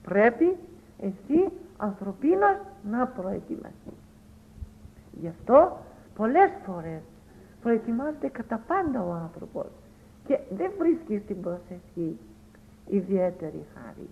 [0.04, 0.58] πρέπει
[1.00, 2.58] εσύ ανθρωπίνος
[2.90, 4.02] να προετοιμαστείς.
[5.12, 5.78] Γι' αυτό
[6.16, 7.02] πολλές φορές
[7.68, 9.66] προετοιμάζεται κατά πάντα ο άνθρωπος
[10.26, 12.18] και δεν βρίσκει στην προσευχή
[12.88, 14.10] ιδιαίτερη χάρη.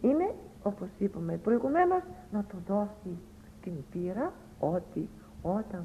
[0.00, 3.18] Είναι, όπως είπαμε προηγουμένως, να του δώσει
[3.62, 5.08] την πείρα ότι
[5.42, 5.84] όταν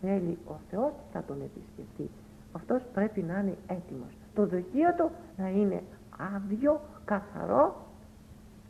[0.00, 2.10] θέλει ο Θεός θα τον επισκεφτεί.
[2.52, 4.12] Αυτός πρέπει να είναι έτοιμος.
[4.34, 5.82] Το δοχείο του να είναι
[6.34, 7.86] άδειο, καθαρό,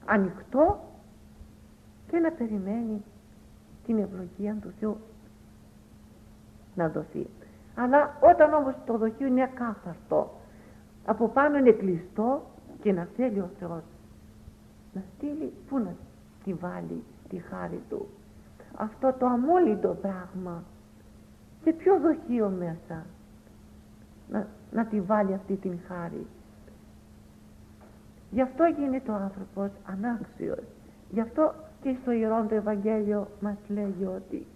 [0.04, 0.80] ανοιχτό
[2.10, 3.02] και να περιμένει
[3.86, 4.96] την ευλογία του Θεού
[6.74, 7.26] να δοθεί.
[7.74, 10.30] Αλλά όταν όμως το δοχείο είναι ακάθαρτο,
[11.04, 12.42] από πάνω είναι κλειστό
[12.82, 13.82] και να θέλει ο Θεός
[14.92, 15.94] να στείλει, πού να
[16.44, 18.06] τη βάλει τη χάρη Του.
[18.76, 20.62] Αυτό το αμόλυντο πράγμα,
[21.62, 23.04] σε ποιο δοχείο μέσα
[24.28, 26.26] να, να τη βάλει αυτή την χάρη.
[28.30, 30.64] Γι' αυτό γίνεται ο άνθρωπος ανάξιος.
[31.10, 34.46] Γι' αυτό και στο Ιερόν το Ευαγγέλιο μας λέγει ότι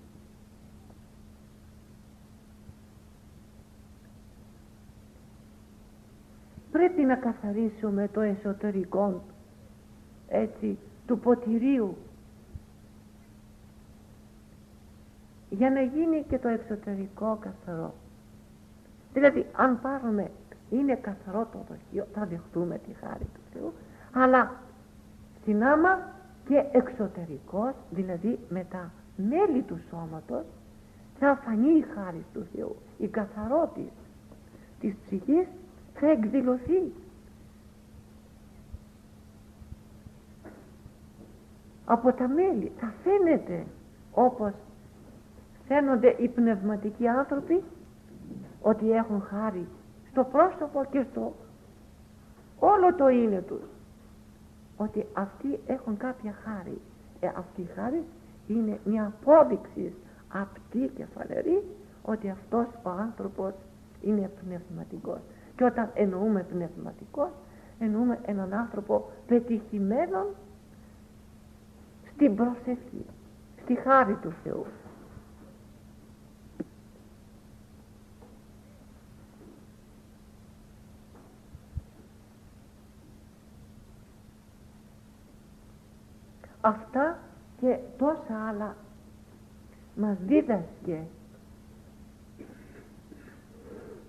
[6.78, 9.22] πρέπει να καθαρίσουμε το εσωτερικό
[10.28, 11.96] έτσι του ποτηρίου
[15.50, 17.94] για να γίνει και το εξωτερικό καθαρό.
[19.12, 20.30] Δηλαδή αν πάρουμε
[20.70, 23.72] είναι καθαρό το δοχείο θα δεχτούμε τη χάρη του Θεού
[24.12, 24.52] αλλά
[25.40, 25.98] στην άμα
[26.48, 30.44] και εξωτερικός δηλαδή με τα μέλη του σώματος
[31.18, 33.90] θα φανεί η χάρη του Θεού η καθαρότητα
[34.80, 35.46] της ψυχής
[36.00, 36.92] θα εκδηλωθεί.
[41.84, 43.66] Από τα μέλη θα φαίνεται
[44.12, 44.52] όπως
[45.66, 47.62] φαίνονται οι πνευματικοί άνθρωποι
[48.62, 49.66] ότι έχουν χάρη
[50.10, 51.34] στο πρόσωπο και στο
[52.58, 53.62] όλο το είναι τους
[54.76, 56.80] ότι αυτοί έχουν κάποια χάρη.
[57.20, 58.04] Ε, αυτή η χάρη
[58.46, 59.94] είναι μια απόδειξη
[60.28, 61.62] απτή και φανερή
[62.02, 63.52] ότι αυτός ο άνθρωπος
[64.02, 65.20] είναι πνευματικός
[65.58, 67.30] και όταν εννοούμε πνευματικός
[67.78, 70.26] εννοούμε έναν άνθρωπο πετυχημένο
[72.14, 73.06] στην προσευχή
[73.62, 74.66] στη χάρη του Θεού.
[86.60, 87.18] Αυτά
[87.60, 88.76] και τόσα άλλα
[89.96, 91.06] μας δίδασκε.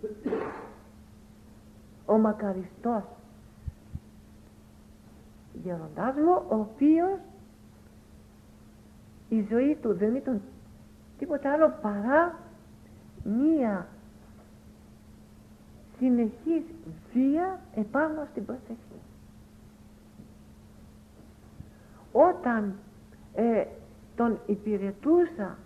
[0.04, 0.69] ο
[2.20, 3.04] μακαριστός
[5.64, 7.20] γεροντάς μου ο οποίος
[9.30, 10.42] η ζωή του δεν ήταν
[11.18, 12.40] τίποτα άλλο παρά
[13.24, 13.88] μία
[15.98, 16.64] συνεχής
[17.14, 19.00] βία επάνω στην προσευχή.
[22.12, 22.74] Όταν
[23.34, 23.66] ε,
[24.16, 25.58] τον υπηρετούσα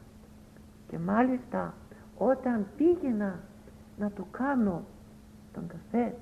[0.90, 1.74] και μάλιστα
[2.18, 3.40] όταν πήγαινα
[3.98, 4.84] να του κάνω
[5.54, 6.14] τον καφέ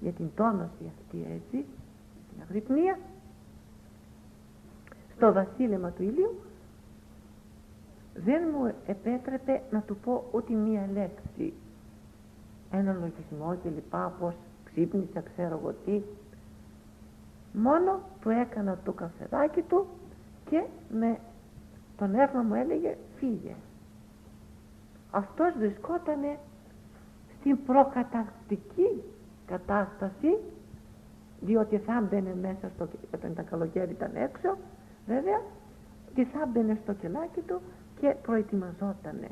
[0.00, 1.64] για την τόνωση αυτή έτσι
[2.32, 2.98] την αγρυπνία
[5.16, 6.40] στο βασίλεμα του ηλίου
[8.14, 11.52] δεν μου επέτρεπε να του πω ούτε μία λέξη.
[12.70, 14.34] Ένα λογισμό και λοιπά πως
[14.64, 16.02] ξύπνησα ξέρω εγώ τι.
[17.52, 19.86] Μόνο του έκανα το καφεδάκι του
[20.50, 21.18] και με
[21.96, 23.54] τον έρμα μου έλεγε φύγε
[25.10, 26.38] αυτός βρισκότανε
[27.40, 29.02] στην προκαταρκτική
[29.46, 30.38] κατάσταση
[31.40, 34.56] διότι θα μπαινε μέσα στο όταν τα καλοκαίρι ήταν έξω
[35.06, 35.40] βέβαια
[36.14, 37.60] και θα μπαινε στο κελάκι του
[38.00, 39.28] και προετοιμαζότανε.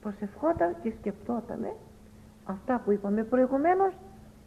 [0.00, 1.72] Προσευχόταν και σκεφτότανε
[2.44, 3.92] αυτά που είπαμε προηγουμένως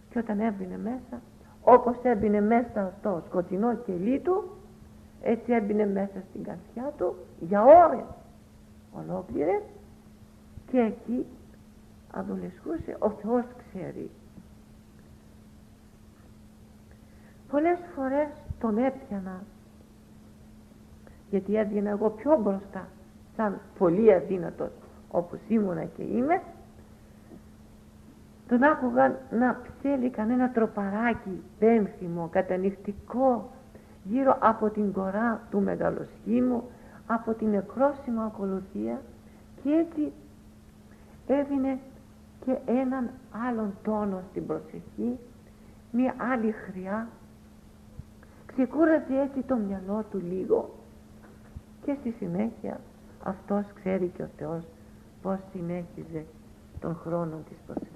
[0.09, 1.21] και όταν έμπαινε μέσα
[1.61, 4.43] όπως έμπαινε μέσα στο σκοτεινό κελί του
[5.21, 8.05] έτσι έμπαινε μέσα στην καρδιά του για ώρες
[8.91, 9.61] ολόκληρες
[10.71, 11.25] και εκεί
[12.11, 14.09] αδολεσχούσε ο Θεός ξέρει
[17.51, 18.27] πολλές φορές
[18.59, 19.43] τον έπιανα.
[21.29, 22.87] Γιατί έβγαινα εγώ πιο μπροστά
[23.35, 24.71] σαν πολύ αδύνατος
[25.11, 26.41] όπως ήμουνα και είμαι.
[28.47, 33.49] Τον άκουγα να ψέλει κανένα τροπαράκι πένθυμο, κατανυχτικό
[34.03, 36.63] γύρω από την κορά του μεγαλοσχήμου
[37.07, 39.01] από την εκρόσιμο ακολουθία
[39.63, 40.11] και έτσι
[41.27, 41.79] έδινε
[42.45, 43.09] και έναν
[43.47, 45.19] άλλον τόνο στην προσευχή
[45.91, 47.07] μια άλλη χρειά
[48.57, 50.69] ξεκούραζε έτσι το μυαλό του λίγο.
[51.85, 52.79] Και στη συνέχεια
[53.23, 54.63] αυτός ξέρει και ο Θεός
[55.21, 56.25] πως συνέχιζε
[56.79, 57.95] τον χρόνο της προσευχής.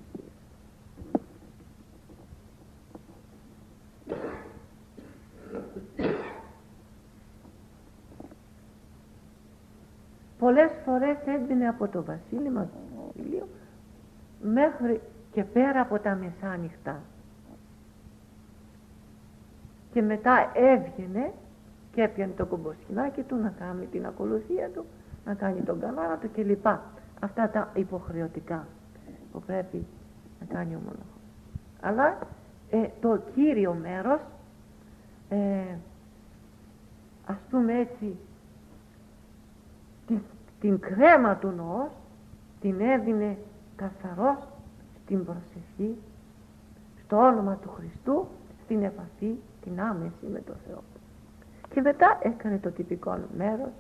[10.40, 13.48] Πολλές φορές έμπαινε από το βασίλεμα του βασιλείου
[14.42, 15.02] μέχρι
[15.32, 17.02] και πέρα από τα μεσάνυχτα
[19.92, 21.32] και μετά έβγαινε
[21.92, 24.86] και έπιανε το κομποσχοινάκι του να κάνει την ακολουθία του
[25.26, 26.68] να κάνει τον κανάνα του κλπ.
[27.20, 28.68] Αυτά τα υποχρεωτικά
[29.32, 29.86] που πρέπει
[30.40, 31.22] να κάνει ο μοναχός.
[31.82, 32.18] Αλλά
[32.70, 34.20] ε, το κύριο μέρος
[35.30, 35.76] ε,
[37.26, 38.16] ας πούμε έτσι
[40.08, 40.20] την,
[40.60, 41.90] την κρέμα του νοός
[42.62, 43.38] την έδινε
[43.76, 44.38] καθαρός
[45.04, 45.98] στην προσευχή
[47.06, 48.28] στο όνομα του Χριστού
[48.64, 50.84] στην επαφή την άμεση με τον Θεό.
[51.74, 53.72] Και μετά έκανε το τυπικό μέρος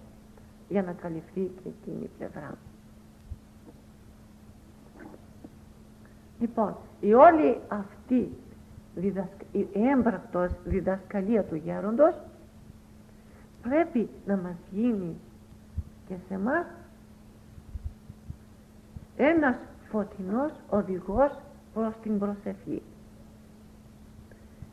[0.69, 2.57] για να καλυφθεί και εκείνη η πλευρά.
[6.39, 8.29] Λοιπόν η όλη αυτή
[9.51, 12.15] η έμπρακτος διδασκαλία του γέροντος
[13.61, 15.15] πρέπει να μας γίνει
[16.07, 16.65] και σε μας
[19.17, 19.55] ένας
[19.89, 21.31] φωτεινός οδηγός
[21.73, 22.81] προς την προσευχή.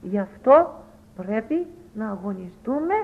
[0.02, 0.82] Γι' αυτό
[1.22, 2.94] πρέπει να αγωνιστούμε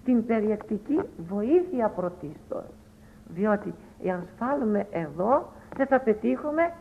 [0.00, 2.64] στην περιεκτική βοήθεια πρωτίστως.
[3.28, 6.72] Διότι εάν σφάλουμε εδώ δεν θα πετύχουμε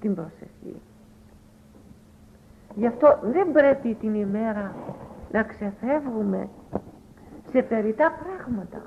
[0.00, 0.80] την προσευχή.
[2.74, 4.74] Γι' αυτό δεν πρέπει την ημέρα
[5.32, 6.48] να ξεφεύγουμε
[7.50, 8.82] σε περιτά πράγματα.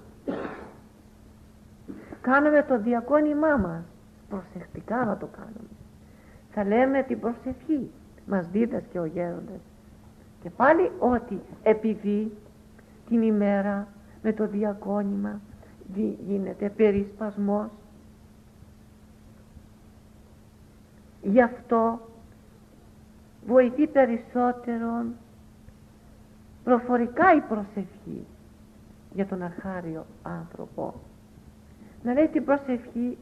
[2.21, 3.83] Κάνουμε το διακόνημά μας.
[4.29, 5.69] Προσεκτικά να το κάνουμε.
[6.51, 7.91] Θα λέμε την προσευχή.
[8.25, 9.68] Μας δίδασκε ο γέροντας
[10.41, 12.31] και πάλι ότι επειδή
[13.09, 13.87] την ημέρα
[14.21, 15.39] με το διακόνημα
[16.27, 17.69] γίνεται περισπασμός
[21.21, 21.99] γι' αυτό
[23.45, 25.05] βοηθεί περισσότερο
[26.63, 28.25] προφορικά η προσευχή
[29.13, 30.93] για τον αρχάριο άνθρωπο
[32.03, 33.17] να λέει την προσευχή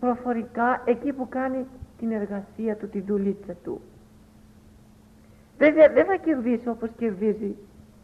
[0.00, 1.66] προφορικά εκεί που κάνει
[1.98, 3.80] την εργασία του, τη δουλίτσα του.
[5.58, 7.56] Βέβαια δεν θα κερδίσει όπως κερδίζει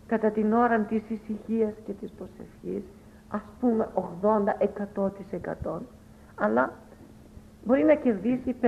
[0.06, 2.82] κατά την ώρα της ησυχίας και της προσευχής
[3.28, 3.88] ας πούμε
[5.64, 5.78] 80-100%
[6.34, 6.72] αλλά
[7.64, 8.66] μπορεί να κερδίσει 50-30%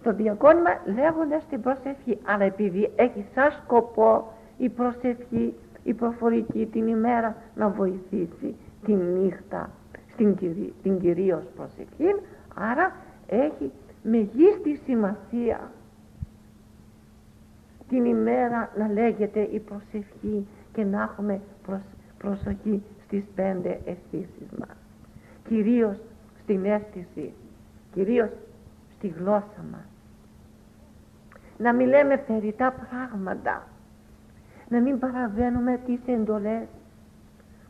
[0.00, 6.86] στο διακόνημα λέγοντας την προσευχή αλλά επειδή έχει σαν σκοπό η προσευχή η προφορική την
[6.86, 8.54] ημέρα να βοηθήσει
[8.84, 9.70] τη νύχτα
[10.12, 12.14] στην, κυρί, την κυρίως προσευχή
[12.54, 12.92] άρα
[13.26, 13.70] έχει
[14.02, 15.70] μεγίστη σημασία
[17.88, 21.40] την ημέρα να λέγεται η προσευχή και να έχουμε
[22.18, 24.76] προσοχή στις πέντε αισθήσεις μας.
[25.48, 25.96] Κυρίως
[26.42, 27.32] στην αίσθηση
[27.92, 28.30] κυρίως
[28.96, 29.86] στη γλώσσα μας.
[31.58, 33.66] Να μην λέμε περιτά πράγματα
[34.68, 36.66] να μην παραβαίνουμε τις εντολές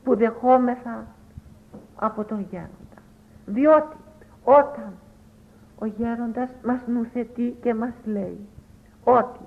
[0.04, 1.06] που δεχόμεθα
[1.96, 3.00] από τον γέροντα.
[3.46, 3.96] Διότι
[4.44, 4.92] όταν
[5.82, 8.38] ο γέροντας μας νουθετεί και μας λέει
[9.04, 9.38] ότι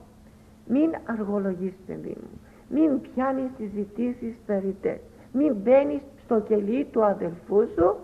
[0.67, 4.99] μην αργολογείς παιδί μου μην πιάνεις συζητήσεις περιττές
[5.33, 7.95] μην μπαίνεις στο κελί του αδελφού σου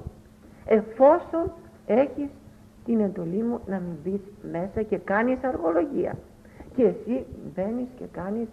[0.65, 1.51] εφόσον
[1.85, 2.29] έχεις
[2.85, 4.21] την εντολή μου να μην μπεις
[4.51, 6.13] μέσα και κάνεις αργολογία
[6.75, 8.47] και εσύ μπαίνεις και κάνεις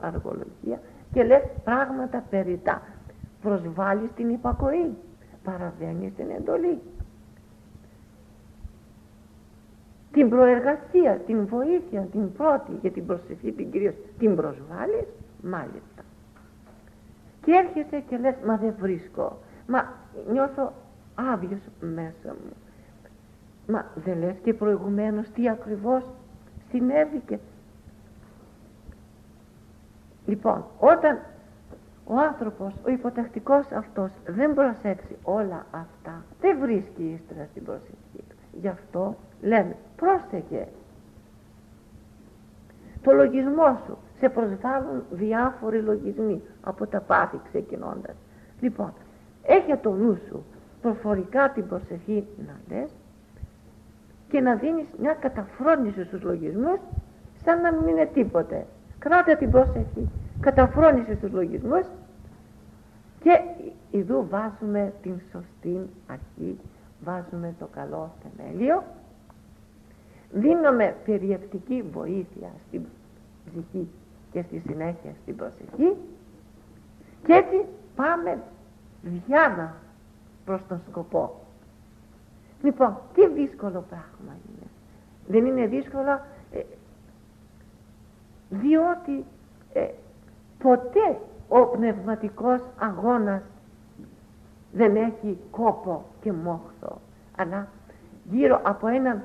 [0.00, 0.80] αργολογία
[1.12, 2.82] και λες πράγματα περιτά
[3.42, 4.94] προσβάλλεις την υπακοή
[5.44, 6.80] παραβαίνεις την εντολή
[10.12, 15.06] την προεργασία, την βοήθεια, την πρώτη για την προσευχή την κυρίως την προσβάλλεις
[15.42, 16.02] μάλιστα.
[17.44, 19.38] Και έρχεσαι και λες μα δεν βρίσκω.
[19.66, 19.92] Μα
[20.32, 20.72] νιώθω
[21.14, 22.52] άδειος μέσα μου
[23.70, 26.02] μα δεν λες και προηγουμένως τι ακριβώς
[26.70, 27.38] συνέβηκε
[30.26, 31.18] λοιπόν όταν
[32.04, 38.24] ο άνθρωπος, ο υποτακτικός αυτός δεν προσέξει όλα αυτά δεν βρίσκει ύστερα στην προσευχή
[38.60, 40.66] γι' αυτό λέμε πρόσεχε
[43.02, 43.98] το λογισμό σου.
[44.18, 48.14] Σε προσβάλλουν διάφοροι λογισμοί από τα πάθη ξεκινώντας.
[48.60, 48.92] Λοιπόν
[49.42, 50.44] έχει το νου σου
[50.82, 52.90] προφορικά την προσευχή να λες
[54.28, 56.78] και να δίνεις μια καταφρόνηση στους λογισμούς
[57.44, 58.66] σαν να μην είναι τίποτε.
[58.98, 60.08] Κράτα την προσευχή.
[60.40, 61.86] Καταφρόνηση στους λογισμούς
[63.20, 63.40] και
[63.92, 66.58] εδώ βάζουμε την σωστή αρχή
[67.04, 68.82] βάζουμε το καλό θεμέλιο
[70.32, 72.82] δίνουμε περιευτική βοήθεια στην
[73.44, 73.88] ψυχή
[74.32, 75.96] και στη συνέχεια στην προσευχή
[77.26, 77.64] και έτσι
[77.96, 78.38] πάμε
[79.02, 79.74] διάνα
[80.44, 81.34] προς τον σκοπό.
[82.62, 84.66] Λοιπόν τι δύσκολο πράγμα είναι.
[85.28, 86.20] Δεν είναι δύσκολο
[86.52, 86.62] ε,
[88.48, 89.24] διότι
[89.72, 89.88] ε,
[90.58, 91.18] ποτέ
[91.48, 93.42] ο πνευματικός αγώνας
[94.72, 97.00] δεν έχει κόπο και μόχθο
[97.36, 97.68] αλλά
[98.30, 99.22] γύρω από έναν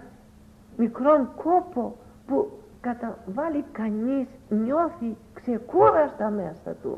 [0.77, 1.95] μικρόν κόπο
[2.27, 2.51] που
[2.81, 6.97] καταβάλει κανείς νιώθει ξεκούραστα μέσα του.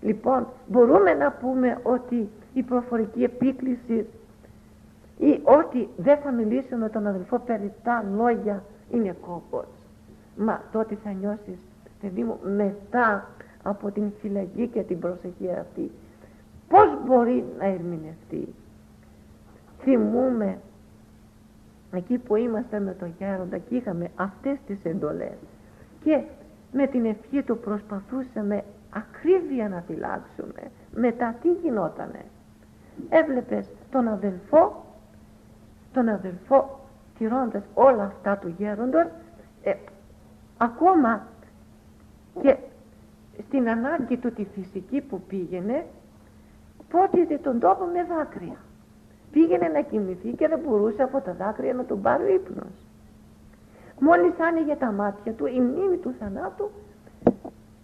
[0.00, 4.06] Λοιπόν μπορούμε να πούμε ότι η προφορική επίκληση
[5.18, 8.62] ή ότι δεν θα μιλήσω με τον αδελφό περί τα λόγια
[8.92, 9.66] είναι κόπος.
[10.36, 11.58] Μα τότε θα νιώσεις
[12.00, 13.28] παιδί μου μετά
[13.62, 15.90] από την φυλακή και την προσοχή αυτή
[16.68, 18.48] πως μπορεί να ερμηνευτεί;
[19.80, 20.58] Θυμούμε
[21.96, 25.36] εκεί που είμαστε με τον Γέροντα και είχαμε αυτές τις εντολές.
[26.04, 26.22] Και
[26.72, 30.70] με την ευχή του προσπαθούσαμε ακρίβεια να φυλάξουμε.
[30.94, 32.24] Μετά τι γινότανε.
[33.08, 34.84] Έβλεπες τον αδελφό
[35.94, 36.80] τον αδελφό
[37.18, 39.06] τηρώντας όλα αυτά του γέροντος
[39.62, 39.74] ε,
[40.58, 41.26] ακόμα
[42.42, 42.56] και
[43.46, 45.86] στην ανάγκη του τη φυσική που πήγαινε
[46.90, 48.56] πότιζε τον τόπο με δάκρυα
[49.34, 52.72] πήγαινε να κοιμηθεί και δεν μπορούσε από τα δάκρυα να τον πάρει ο ύπνος.
[54.00, 56.70] Μόλις άνοιγε τα μάτια του η μνήμη του θανάτου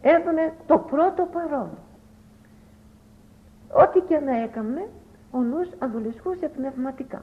[0.00, 1.70] έδωνε το πρώτο παρόν.
[3.72, 4.88] Ό,τι και να έκαμε
[5.30, 7.22] ο νους αδουλισχούσε πνευματικά.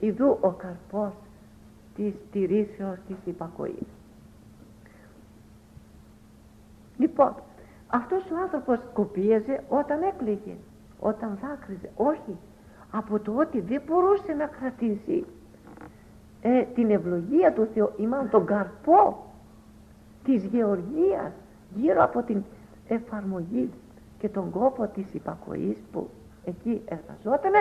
[0.00, 1.12] Ιδού ο καρπός
[1.96, 3.88] της τηρήσεως της υπακοής.
[6.96, 7.34] Λοιπόν
[7.88, 10.56] αυτός ο άνθρωπος κοπίαζε όταν έκλαιγε
[11.00, 11.90] όταν δάκρυζε.
[11.96, 12.36] Όχι
[12.90, 15.24] από το ότι δεν μπορούσε να κρατήσει
[16.42, 17.90] ε, την ευλογία του Θεού.
[17.96, 19.24] Ή μάλλον τον καρπό
[20.24, 21.32] της γεωργίας
[21.74, 22.42] γύρω από την
[22.88, 23.70] εφαρμογή
[24.18, 26.08] και τον κόπο της υπακοής που
[26.44, 27.52] εκεί εργαζόταν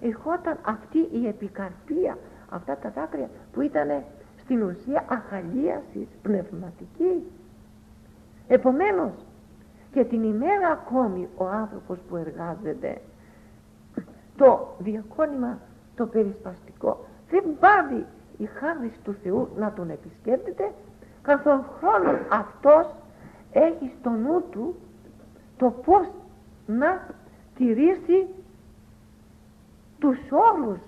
[0.00, 2.18] ερχόταν αυτή η επικαρπία
[2.48, 4.02] αυτά τα δάκρυα που ήταν
[4.40, 7.22] στην ουσία αχαλίασης πνευματική.
[8.48, 9.12] Επομένως
[9.92, 13.00] και την ημέρα ακόμη ο άνθρωπος που εργάζεται
[14.36, 15.58] το διακόνημα
[15.96, 18.06] το περισπαστικό δεν πάβει
[18.38, 20.72] η χάρη του Θεού να τον επισκέπτεται
[21.22, 22.86] καθώς χρόνος αυτός
[23.52, 24.74] έχει στο νου του
[25.56, 26.06] το πως
[26.66, 27.06] να
[27.54, 28.26] τηρήσει
[29.98, 30.80] τους όρους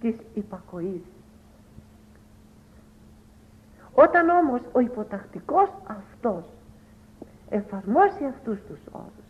[0.00, 1.02] της υπακοής.
[3.94, 6.44] Όταν όμως ο υποτακτικός αυτός
[7.48, 9.24] εφαρμόσει αυτούς τους όρους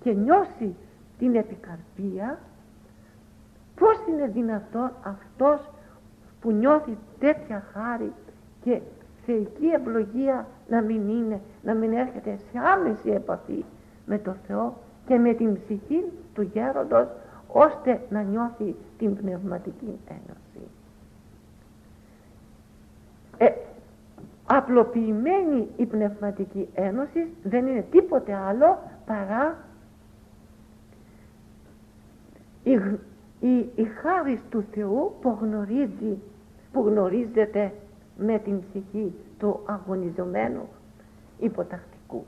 [0.00, 0.74] και νιώσει
[1.18, 2.38] την επικαρπία
[3.78, 5.70] πώς είναι δυνατόν αυτός
[6.40, 8.12] που νιώθει τέτοια χάρη
[8.64, 8.80] και
[9.26, 13.64] θεϊκή ευλογία να μην είναι, να μην έρχεται σε άμεση επαφή
[14.06, 14.76] με το Θεό
[15.06, 16.04] και με την ψυχή
[16.34, 17.08] του γέροντος
[17.48, 20.68] ώστε να νιώθει την πνευματική ένωση.
[23.36, 23.52] Ε,
[24.46, 29.56] απλοποιημένη η πνευματική ένωση δεν είναι τίποτε άλλο παρά
[32.62, 32.80] η,
[33.40, 36.18] η, η χάρη του Θεού που γνωρίζει
[36.72, 37.72] που γνωρίζεται
[38.16, 40.68] με την ψυχή του αγωνιζομένου
[41.38, 42.24] υποτακτικού.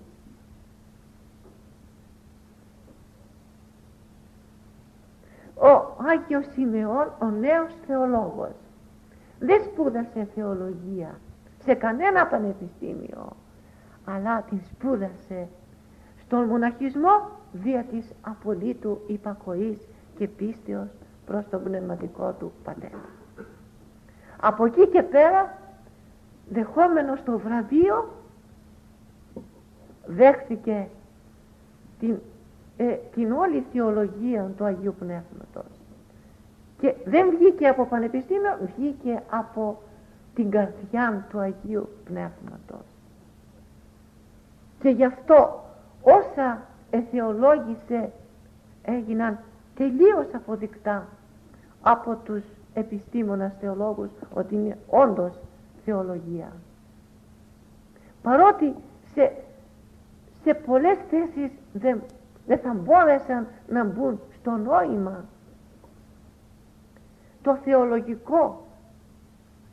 [5.54, 8.54] Ο Άγιος Σιμεών, ο νέος θεολόγος,
[9.38, 11.20] δεν σπούδασε θεολογία
[11.58, 13.36] σε κανένα πανεπιστήμιο,
[14.04, 15.48] αλλά την σπούδασε
[16.20, 19.88] στον μοναχισμό δια της απολύτου υπακοής
[20.20, 20.88] και πίστεως
[21.26, 23.08] προς τον πνευματικό του πατέρα.
[24.40, 25.58] Από εκεί και πέρα
[26.48, 28.08] δεχόμενος το βραβείο
[30.06, 30.88] δέχθηκε
[31.98, 32.18] την,
[32.76, 35.80] ε, την όλη θεολογία του Αγίου Πνεύματος
[36.78, 39.82] και δεν βγήκε από πανεπιστήμιο βγήκε από
[40.34, 42.86] την καρδιά του Αγίου Πνεύματος
[44.80, 45.64] και γι' αυτό
[46.02, 48.12] όσα εθεολόγησε
[48.82, 49.38] έγιναν
[49.80, 51.08] τελείως αποδεικτά
[51.82, 52.42] από τους
[52.74, 55.32] επιστήμονας θεολόγους ότι είναι όντως
[55.84, 56.52] θεολογία.
[58.22, 58.74] Παρότι
[59.14, 59.32] σε,
[60.44, 62.02] σε πολλές θέσεις δεν,
[62.46, 65.24] δεν θα μπόρεσαν να μπουν στο νόημα
[67.42, 68.66] το θεολογικό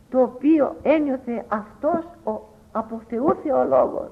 [0.09, 2.41] το οποίο ένιωθε αυτός ο
[2.71, 4.09] από Θεού θεολόγος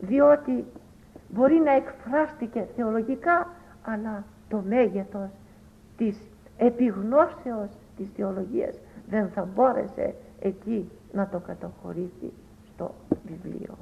[0.00, 0.64] διότι
[1.32, 3.48] μπορεί να εκφράστηκε θεολογικά
[3.82, 5.30] αλλά το μέγεθος
[5.96, 6.18] της
[6.56, 8.78] επιγνώσεως της θεολογίας
[9.08, 12.32] δεν θα μπόρεσε εκεί να το κατοχωρήσει
[12.74, 12.94] στο
[13.26, 13.76] βιβλίο.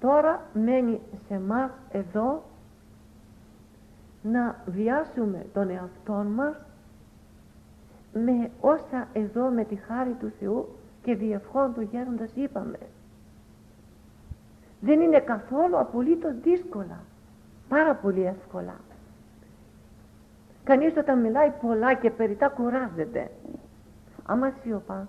[0.00, 2.42] Τώρα μένει σε μας εδώ
[4.32, 6.56] να βιάσουμε τον εαυτό μας
[8.12, 10.68] με όσα εδώ με τη χάρη του Θεού
[11.02, 12.78] και διευχών του γέροντας είπαμε.
[14.80, 17.00] Δεν είναι καθόλου απολύτως δύσκολα.
[17.68, 18.74] Πάρα πολύ εύκολα.
[20.64, 23.30] Κανείς όταν μιλάει πολλά και περιτά κουράζεται.
[24.26, 25.08] Άμα σιωπά,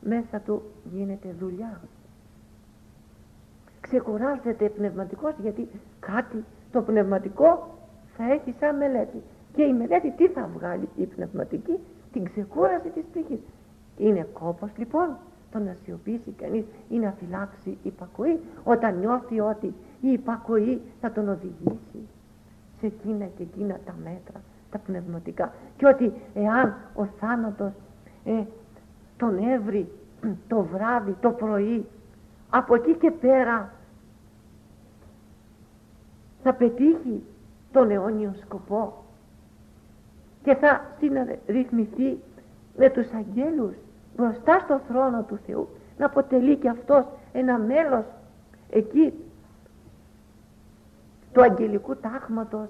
[0.00, 0.62] μέσα του
[0.92, 1.80] γίνεται δουλειά.
[3.80, 5.68] Ξεκουράζεται πνευματικός γιατί
[6.00, 7.78] κάτι το πνευματικό
[8.16, 9.22] θα έχεις σαν μελέτη.
[9.54, 11.78] Και η μελέτη τι θα βγάλει η πνευματική,
[12.12, 13.40] την ξεκούραση της ψυχής.
[13.98, 15.16] Είναι κόπος λοιπόν
[15.52, 21.28] το να σιωπήσει κανείς ή να φυλάξει υπακοή όταν νιώθει ότι η υπακοή θα τον
[21.28, 22.08] οδηγήσει
[22.80, 24.40] σε εκείνα και εκείνα τα μέτρα,
[24.70, 27.72] τα πνευματικά και ότι εάν ο θάνατος
[28.24, 28.42] ε,
[29.16, 29.88] τον έβρει
[30.48, 31.86] το βράδυ, το πρωί
[32.50, 33.72] από εκεί και πέρα
[36.42, 37.22] θα πετύχει
[37.72, 39.04] τον αιώνιο σκοπό
[40.42, 42.18] και θα συναρρυθμιστεί
[42.76, 43.74] με τους αγγέλους
[44.16, 45.68] μπροστά στο θρόνο του Θεού
[45.98, 48.04] να αποτελεί και αυτός ένα μέλος
[48.70, 49.12] εκεί
[51.32, 52.68] του αγγελικού τάγματος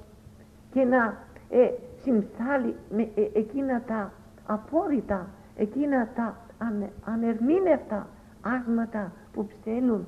[0.72, 1.16] και να
[1.50, 1.70] ε,
[2.02, 4.12] συμψάλει με ε, εκείνα τα
[4.46, 5.26] απόρριτα,
[5.56, 8.06] εκείνα τα ανε, ανερμήνευτα
[8.42, 10.06] άσματα που ψέλνουν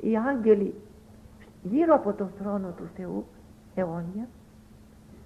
[0.00, 0.74] οι άγγελοι
[1.62, 3.24] γύρω από τον θρόνο του Θεού
[3.74, 4.28] αιώνια.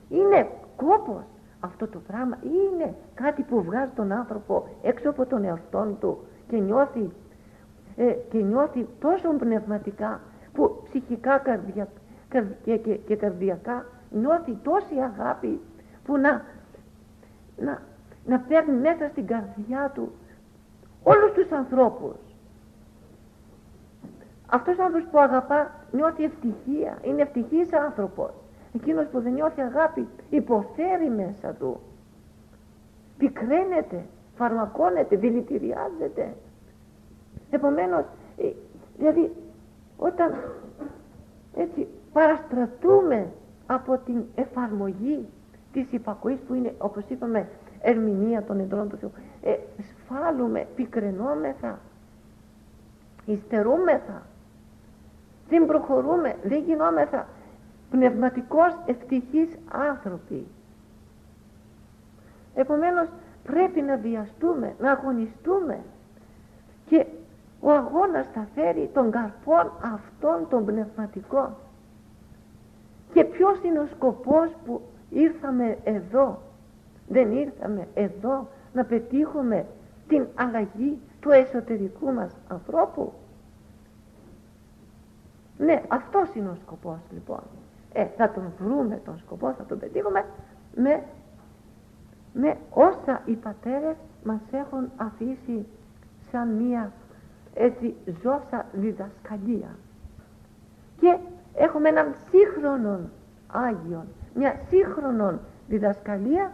[0.08, 1.24] Είναι κόπος
[1.60, 2.38] αυτό το πράγμα.
[2.42, 6.18] Είναι κάτι που βγάζει τον άνθρωπο έξω από τον εαυτό του
[6.48, 7.10] και νιώθει,
[7.96, 10.20] ε, και νιώθει τόσο πνευματικά
[10.52, 11.88] που ψυχικά καρδια,
[12.30, 15.60] και, και, και, καρδιακά νιώθει τόση αγάπη
[16.04, 16.44] που να,
[17.56, 17.82] να,
[18.26, 20.12] να παίρνει μέσα στην καρδιά του
[21.02, 22.16] όλους τους ανθρώπους.
[24.46, 28.30] Αυτός ο άνθρωπος που αγαπά νιώθει ευτυχία, είναι ευτυχής άνθρωπος.
[28.74, 31.80] Εκείνος που δεν νιώθει αγάπη υποφέρει μέσα του.
[33.18, 34.04] Πικραίνεται,
[34.36, 36.34] φαρμακώνεται, δηλητηριάζεται.
[37.50, 38.04] Επομένως,
[38.36, 38.50] ε,
[38.98, 39.32] δηλαδή
[39.96, 40.34] όταν
[41.56, 43.28] έτσι παραστρατούμε
[43.66, 45.28] από την εφαρμογή
[45.72, 47.48] της υπακοής που είναι όπως είπαμε
[47.80, 49.10] ερμηνεία των εντρών του Θεού
[49.42, 51.78] ε, σφάλουμε, πικρενόμεθα
[53.26, 54.22] υστερούμεθα
[55.48, 57.26] δεν προχωρούμε, δεν γινόμεθα
[57.90, 60.46] πνευματικός ευτυχής άνθρωποι.
[62.54, 63.08] Επομένως
[63.42, 65.78] πρέπει να βιαστούμε, να αγωνιστούμε.
[66.86, 67.06] Και
[67.60, 71.54] ο αγώνας θα φέρει τον καρπόν αυτών των πνευματικών
[73.12, 74.80] και ποιος είναι ο σκοπός που
[75.10, 76.38] ήρθαμε εδώ;
[77.08, 79.66] Δεν ήρθαμε εδώ να πετύχουμε
[80.08, 83.12] την αλλαγή του εσωτερικού μας ανθρώπου;
[85.58, 87.40] Ναι αυτός είναι ο σκοπός λοιπόν.
[87.92, 90.24] Ε, θα τον βρούμε τον σκοπό θα τον πετύχουμε
[90.74, 91.02] με,
[92.32, 95.66] με όσα οι πατέρες μας έχουν αφήσει
[96.30, 96.92] σαν μία
[97.54, 99.76] έτσι ζώσα διδασκαλία.
[101.00, 101.18] Και
[101.54, 103.10] έχουμε έναν σύγχρονον
[103.46, 106.52] Άγιον μια σύγχρονον διδασκαλία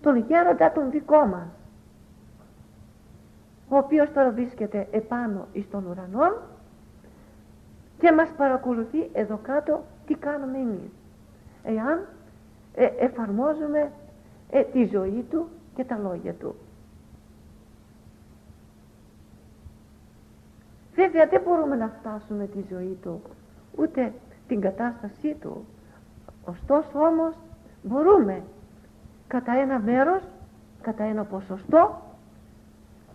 [0.00, 1.48] τον γέροντα τον δικό μας
[3.68, 6.32] ο οποίος τώρα βρίσκεται επάνω εις τον ουρανό
[7.98, 10.90] και μας παρακολουθεί εδώ κάτω τι κάνουμε εμείς.
[11.62, 12.06] Εάν
[12.74, 13.90] ε, εφαρμόζουμε
[14.50, 16.54] ε, τη ζωή του και τα λόγια του.
[20.94, 23.22] Βέβαια δεν μπορούμε να φτάσουμε τη ζωή του
[23.76, 24.12] ούτε
[24.48, 25.64] την κατάστασή του.
[26.44, 27.34] Ωστόσο όμως
[27.82, 28.42] μπορούμε
[29.26, 30.22] κατά ένα μέρος
[30.80, 32.02] κατά ένα ποσοστό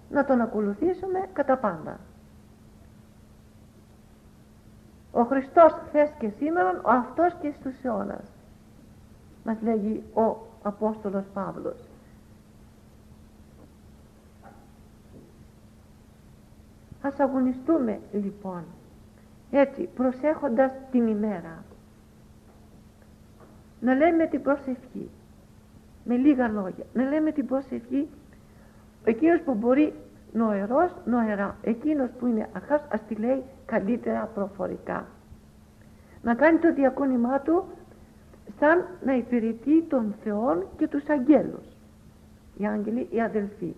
[0.10, 2.00] να τον ακολουθήσουμε κατά πάντα
[5.16, 8.32] ο Χριστός χθες και σήμερα ο αυτός και στους αιώνας.
[9.44, 11.88] Μας λέγει ο Απόστολος Παύλος.
[17.02, 18.64] Ας αγωνιστούμε λοιπόν
[19.52, 21.64] έτσι προσέχοντας την ημέρα.
[23.80, 25.10] Να λέμε την προσευχή
[26.04, 26.86] με λίγα λόγια.
[26.94, 28.10] Να λέμε την προσευχή
[29.04, 29.94] εκείνος που μπορεί
[30.34, 31.56] νοερός νοερά.
[31.62, 35.06] Εκείνος που είναι αχάς ας τη λέει καλύτερα προφορικά.
[36.22, 37.64] Να κάνει το διακόνημά του
[38.60, 41.66] σαν να υπηρετεί τον Θεό και τους αγγέλους.
[42.58, 43.74] Οι άγγελοι οι αδελφοί.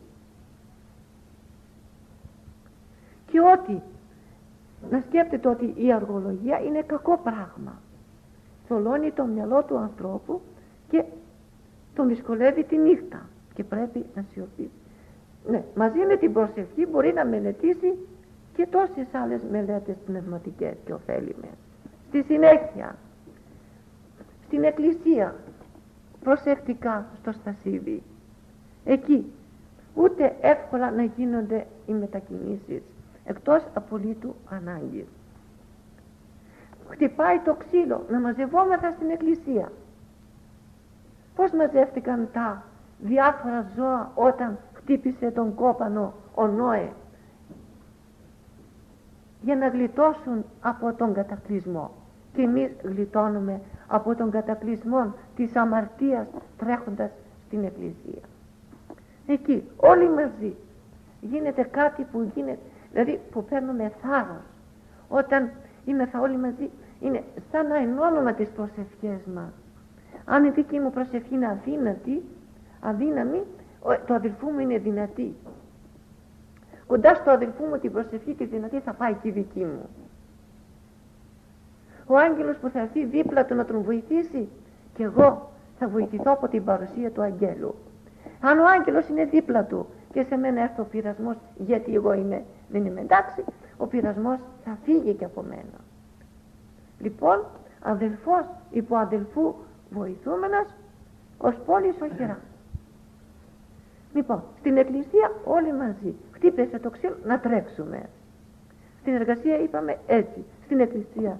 [3.32, 3.82] Και ότι
[4.90, 7.82] να σκέπτεται ότι η αργολογία είναι κακό πράγμα.
[8.68, 10.42] Θολώνει το μυαλό του ανθρώπου
[10.90, 11.04] και
[11.96, 13.30] τον δυσκολεύει τη νύχτα.
[13.54, 14.72] Και πρέπει να σιωπήσει
[15.50, 17.98] ναι, μαζί με την προσευχή μπορεί να μελετήσει
[18.56, 21.56] και τόσες άλλες μελέτες πνευματικές και ωφέλιμες.
[22.08, 22.96] Στη συνέχεια
[24.46, 25.36] στην εκκλησία
[26.24, 28.04] προσεκτικά στο στασίδι.
[28.86, 29.32] Εκεί
[29.94, 32.82] ούτε εύκολα να γίνονται οι μετακινήσεις
[33.26, 35.06] εκτός απολύτου ανάγκης.
[36.90, 39.72] Χτυπάει το ξύλο να μαζευόμεθα στην εκκλησία.
[41.36, 42.64] Πως μαζεύτηκαν τα
[43.00, 46.90] διάφορα ζώα όταν χτύπησε τον κόπανο ο Νόε;
[49.46, 51.92] Για να γλιτώσουν από τον κατακλυσμό
[52.34, 56.28] και εμείς γλιτώνουμε από τον κατακλυσμό της αμαρτίας
[56.58, 57.10] τρέχοντας
[57.46, 58.22] στην εκκλησία.
[59.28, 60.56] Εκεί όλοι μαζί
[61.22, 62.60] γίνεται κάτι που γίνεται
[62.92, 64.46] δηλαδή που παίρνουμε θάρρος.
[65.10, 65.50] Όταν
[65.86, 66.70] είμαστε όλοι μαζί
[67.00, 69.52] είναι σαν να ενώνουμε τις προσευχές μας.
[70.26, 72.24] Αν η δική μου προσευχή είναι αδύνατη
[72.80, 73.44] αδύναμη
[74.08, 75.36] το αδελφού μου είναι δυνατή
[76.88, 79.90] κοντά στο αδελφού μου την προσευχή τη δυνατή θα πάει και η δική μου.
[82.08, 84.48] Ο άγγελος που θα έρθει δίπλα του να τον βοηθήσει
[84.94, 87.76] και εγώ θα βοηθηθώ από την παρουσία του αγγέλου.
[88.42, 92.44] Αν ο άγγελος είναι δίπλα του και σε μένα έρθει ο πειρασμός γιατί εγώ είμαι,
[92.70, 93.44] δεν είμαι εντάξει
[93.78, 95.80] ο πειρασμός θα φύγει και από μένα.
[97.00, 97.46] Λοιπόν
[97.82, 99.56] αδελφός υπό αδελφού
[99.90, 100.68] βοηθούμενος
[101.38, 102.40] ως πόλης οχυρά
[104.14, 106.16] λοιπόν στην εκκλησία όλοι μαζί
[106.50, 108.10] χτύπησε το ξύλο να τρέξουμε.
[109.02, 111.40] Στην εργασία είπαμε έτσι στην εκκλησία.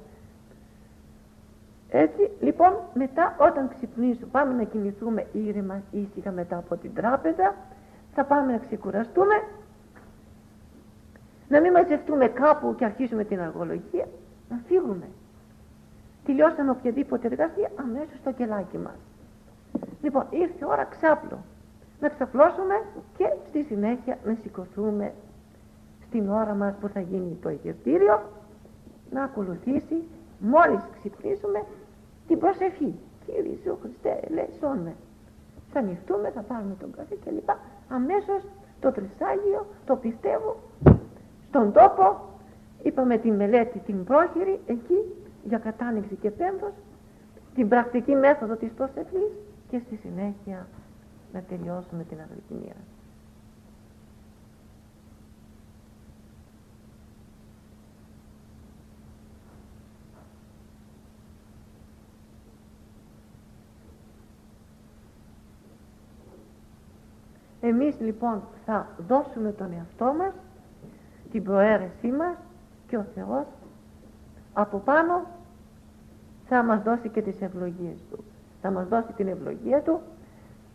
[1.90, 7.56] Έτσι λοιπόν μετά όταν ξυπνήσουμε πάμε να κοιμηθούμε ήρεμα ήσυχα μετά από την τράπεζα
[8.14, 9.36] θα πάμε να ξεκουραστούμε
[11.48, 14.06] να μην μαζευτούμε κάπου και αρχίσουμε την αργολογία
[14.50, 15.08] να φύγουμε.
[16.26, 18.98] Τελειώσαμε οποιαδήποτε εργασία αμέσως στο κελάκι μας.
[20.02, 21.38] Λοιπόν ήρθε ώρα ξάπλο
[22.00, 22.82] να ξαπλώσουμε
[23.18, 25.14] και στη συνέχεια να σηκωθούμε
[26.08, 28.22] στην ώρα μας που θα γίνει το Αιγυπτήριο
[29.12, 30.04] να ακολουθήσει
[30.40, 31.64] μόλις ξυπνήσουμε
[32.28, 32.96] την προσευχή.
[33.26, 34.96] Κύριε Ιησού Χριστέ, ελέησόν με.
[35.72, 37.50] Θα ανοιχτούμε, θα πάρουμε τον καφέ κλπ.
[37.90, 38.42] Αμέσως
[38.80, 40.56] το τρισάγιο, το πιστεύω,
[41.48, 42.22] στον τόπο,
[42.84, 45.00] είπαμε τη μελέτη την πρόχειρη, εκεί
[45.44, 46.74] για κατάνοιξη και πένθος,
[47.56, 49.32] την πρακτική μέθοδο της προσευχής
[49.70, 50.68] και στη συνέχεια
[51.36, 52.76] να τελειώσουμε την αγρικημία.
[67.62, 70.34] Εμείς λοιπόν θα δώσουμε τον εαυτό μας,
[71.32, 72.36] την προαίρεσή μας
[72.88, 73.46] και ο Θεός
[74.54, 75.26] από πάνω
[76.48, 78.24] θα μας δώσει και τις ευλογίες Του.
[78.62, 80.00] Θα μας δώσει την ευλογία Του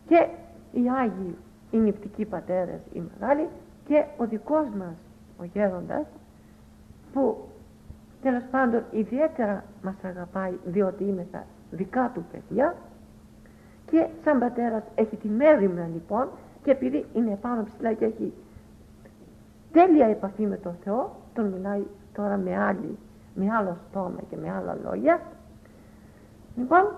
[0.07, 0.27] και
[0.71, 1.37] οι Άγιοι,
[1.71, 3.47] οι νηπτικοί πατέρες, οι μεγάλοι
[3.85, 4.95] και ο δικός μας,
[5.39, 6.05] ο γέροντας,
[7.13, 7.37] που
[8.21, 12.75] τέλος πάντων ιδιαίτερα μας αγαπάει διότι είμαι τα δικά του παιδιά
[13.85, 16.27] και σαν πατέρας έχει τη μέρημνα λοιπόν
[16.63, 18.33] και επειδή είναι πάνω ψηλά και έχει
[19.71, 22.97] τέλεια επαφή με τον Θεό τον μιλάει τώρα με, άλλη,
[23.35, 25.21] με άλλο στόμα και με άλλα λόγια.
[26.55, 26.91] Λοιπόν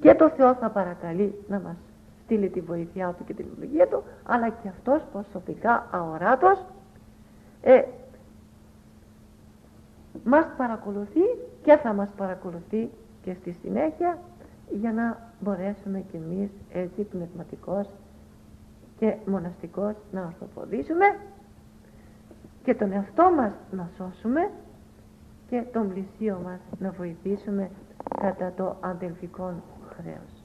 [0.00, 1.76] και το Θεός θα παρακαλεί να μας
[2.24, 6.64] στείλει τη βοήθειά του και την λογία του αλλά και αυτός προσωπικά αοράτος
[7.62, 7.82] ε,
[10.24, 11.20] μας παρακολουθεί
[11.62, 12.90] και θα μας παρακολουθεί
[13.22, 14.18] και στη συνέχεια
[14.70, 17.88] για να μπορέσουμε κι εμείς έτσι πνευματικός
[18.98, 21.04] και μοναστικός να ορθοποδήσουμε
[22.64, 24.50] και τον εαυτό μας να σώσουμε
[25.48, 27.70] και τον πλησίο μας να βοηθήσουμε
[28.20, 29.52] κατά το αδελφικό
[30.00, 30.39] χρέος.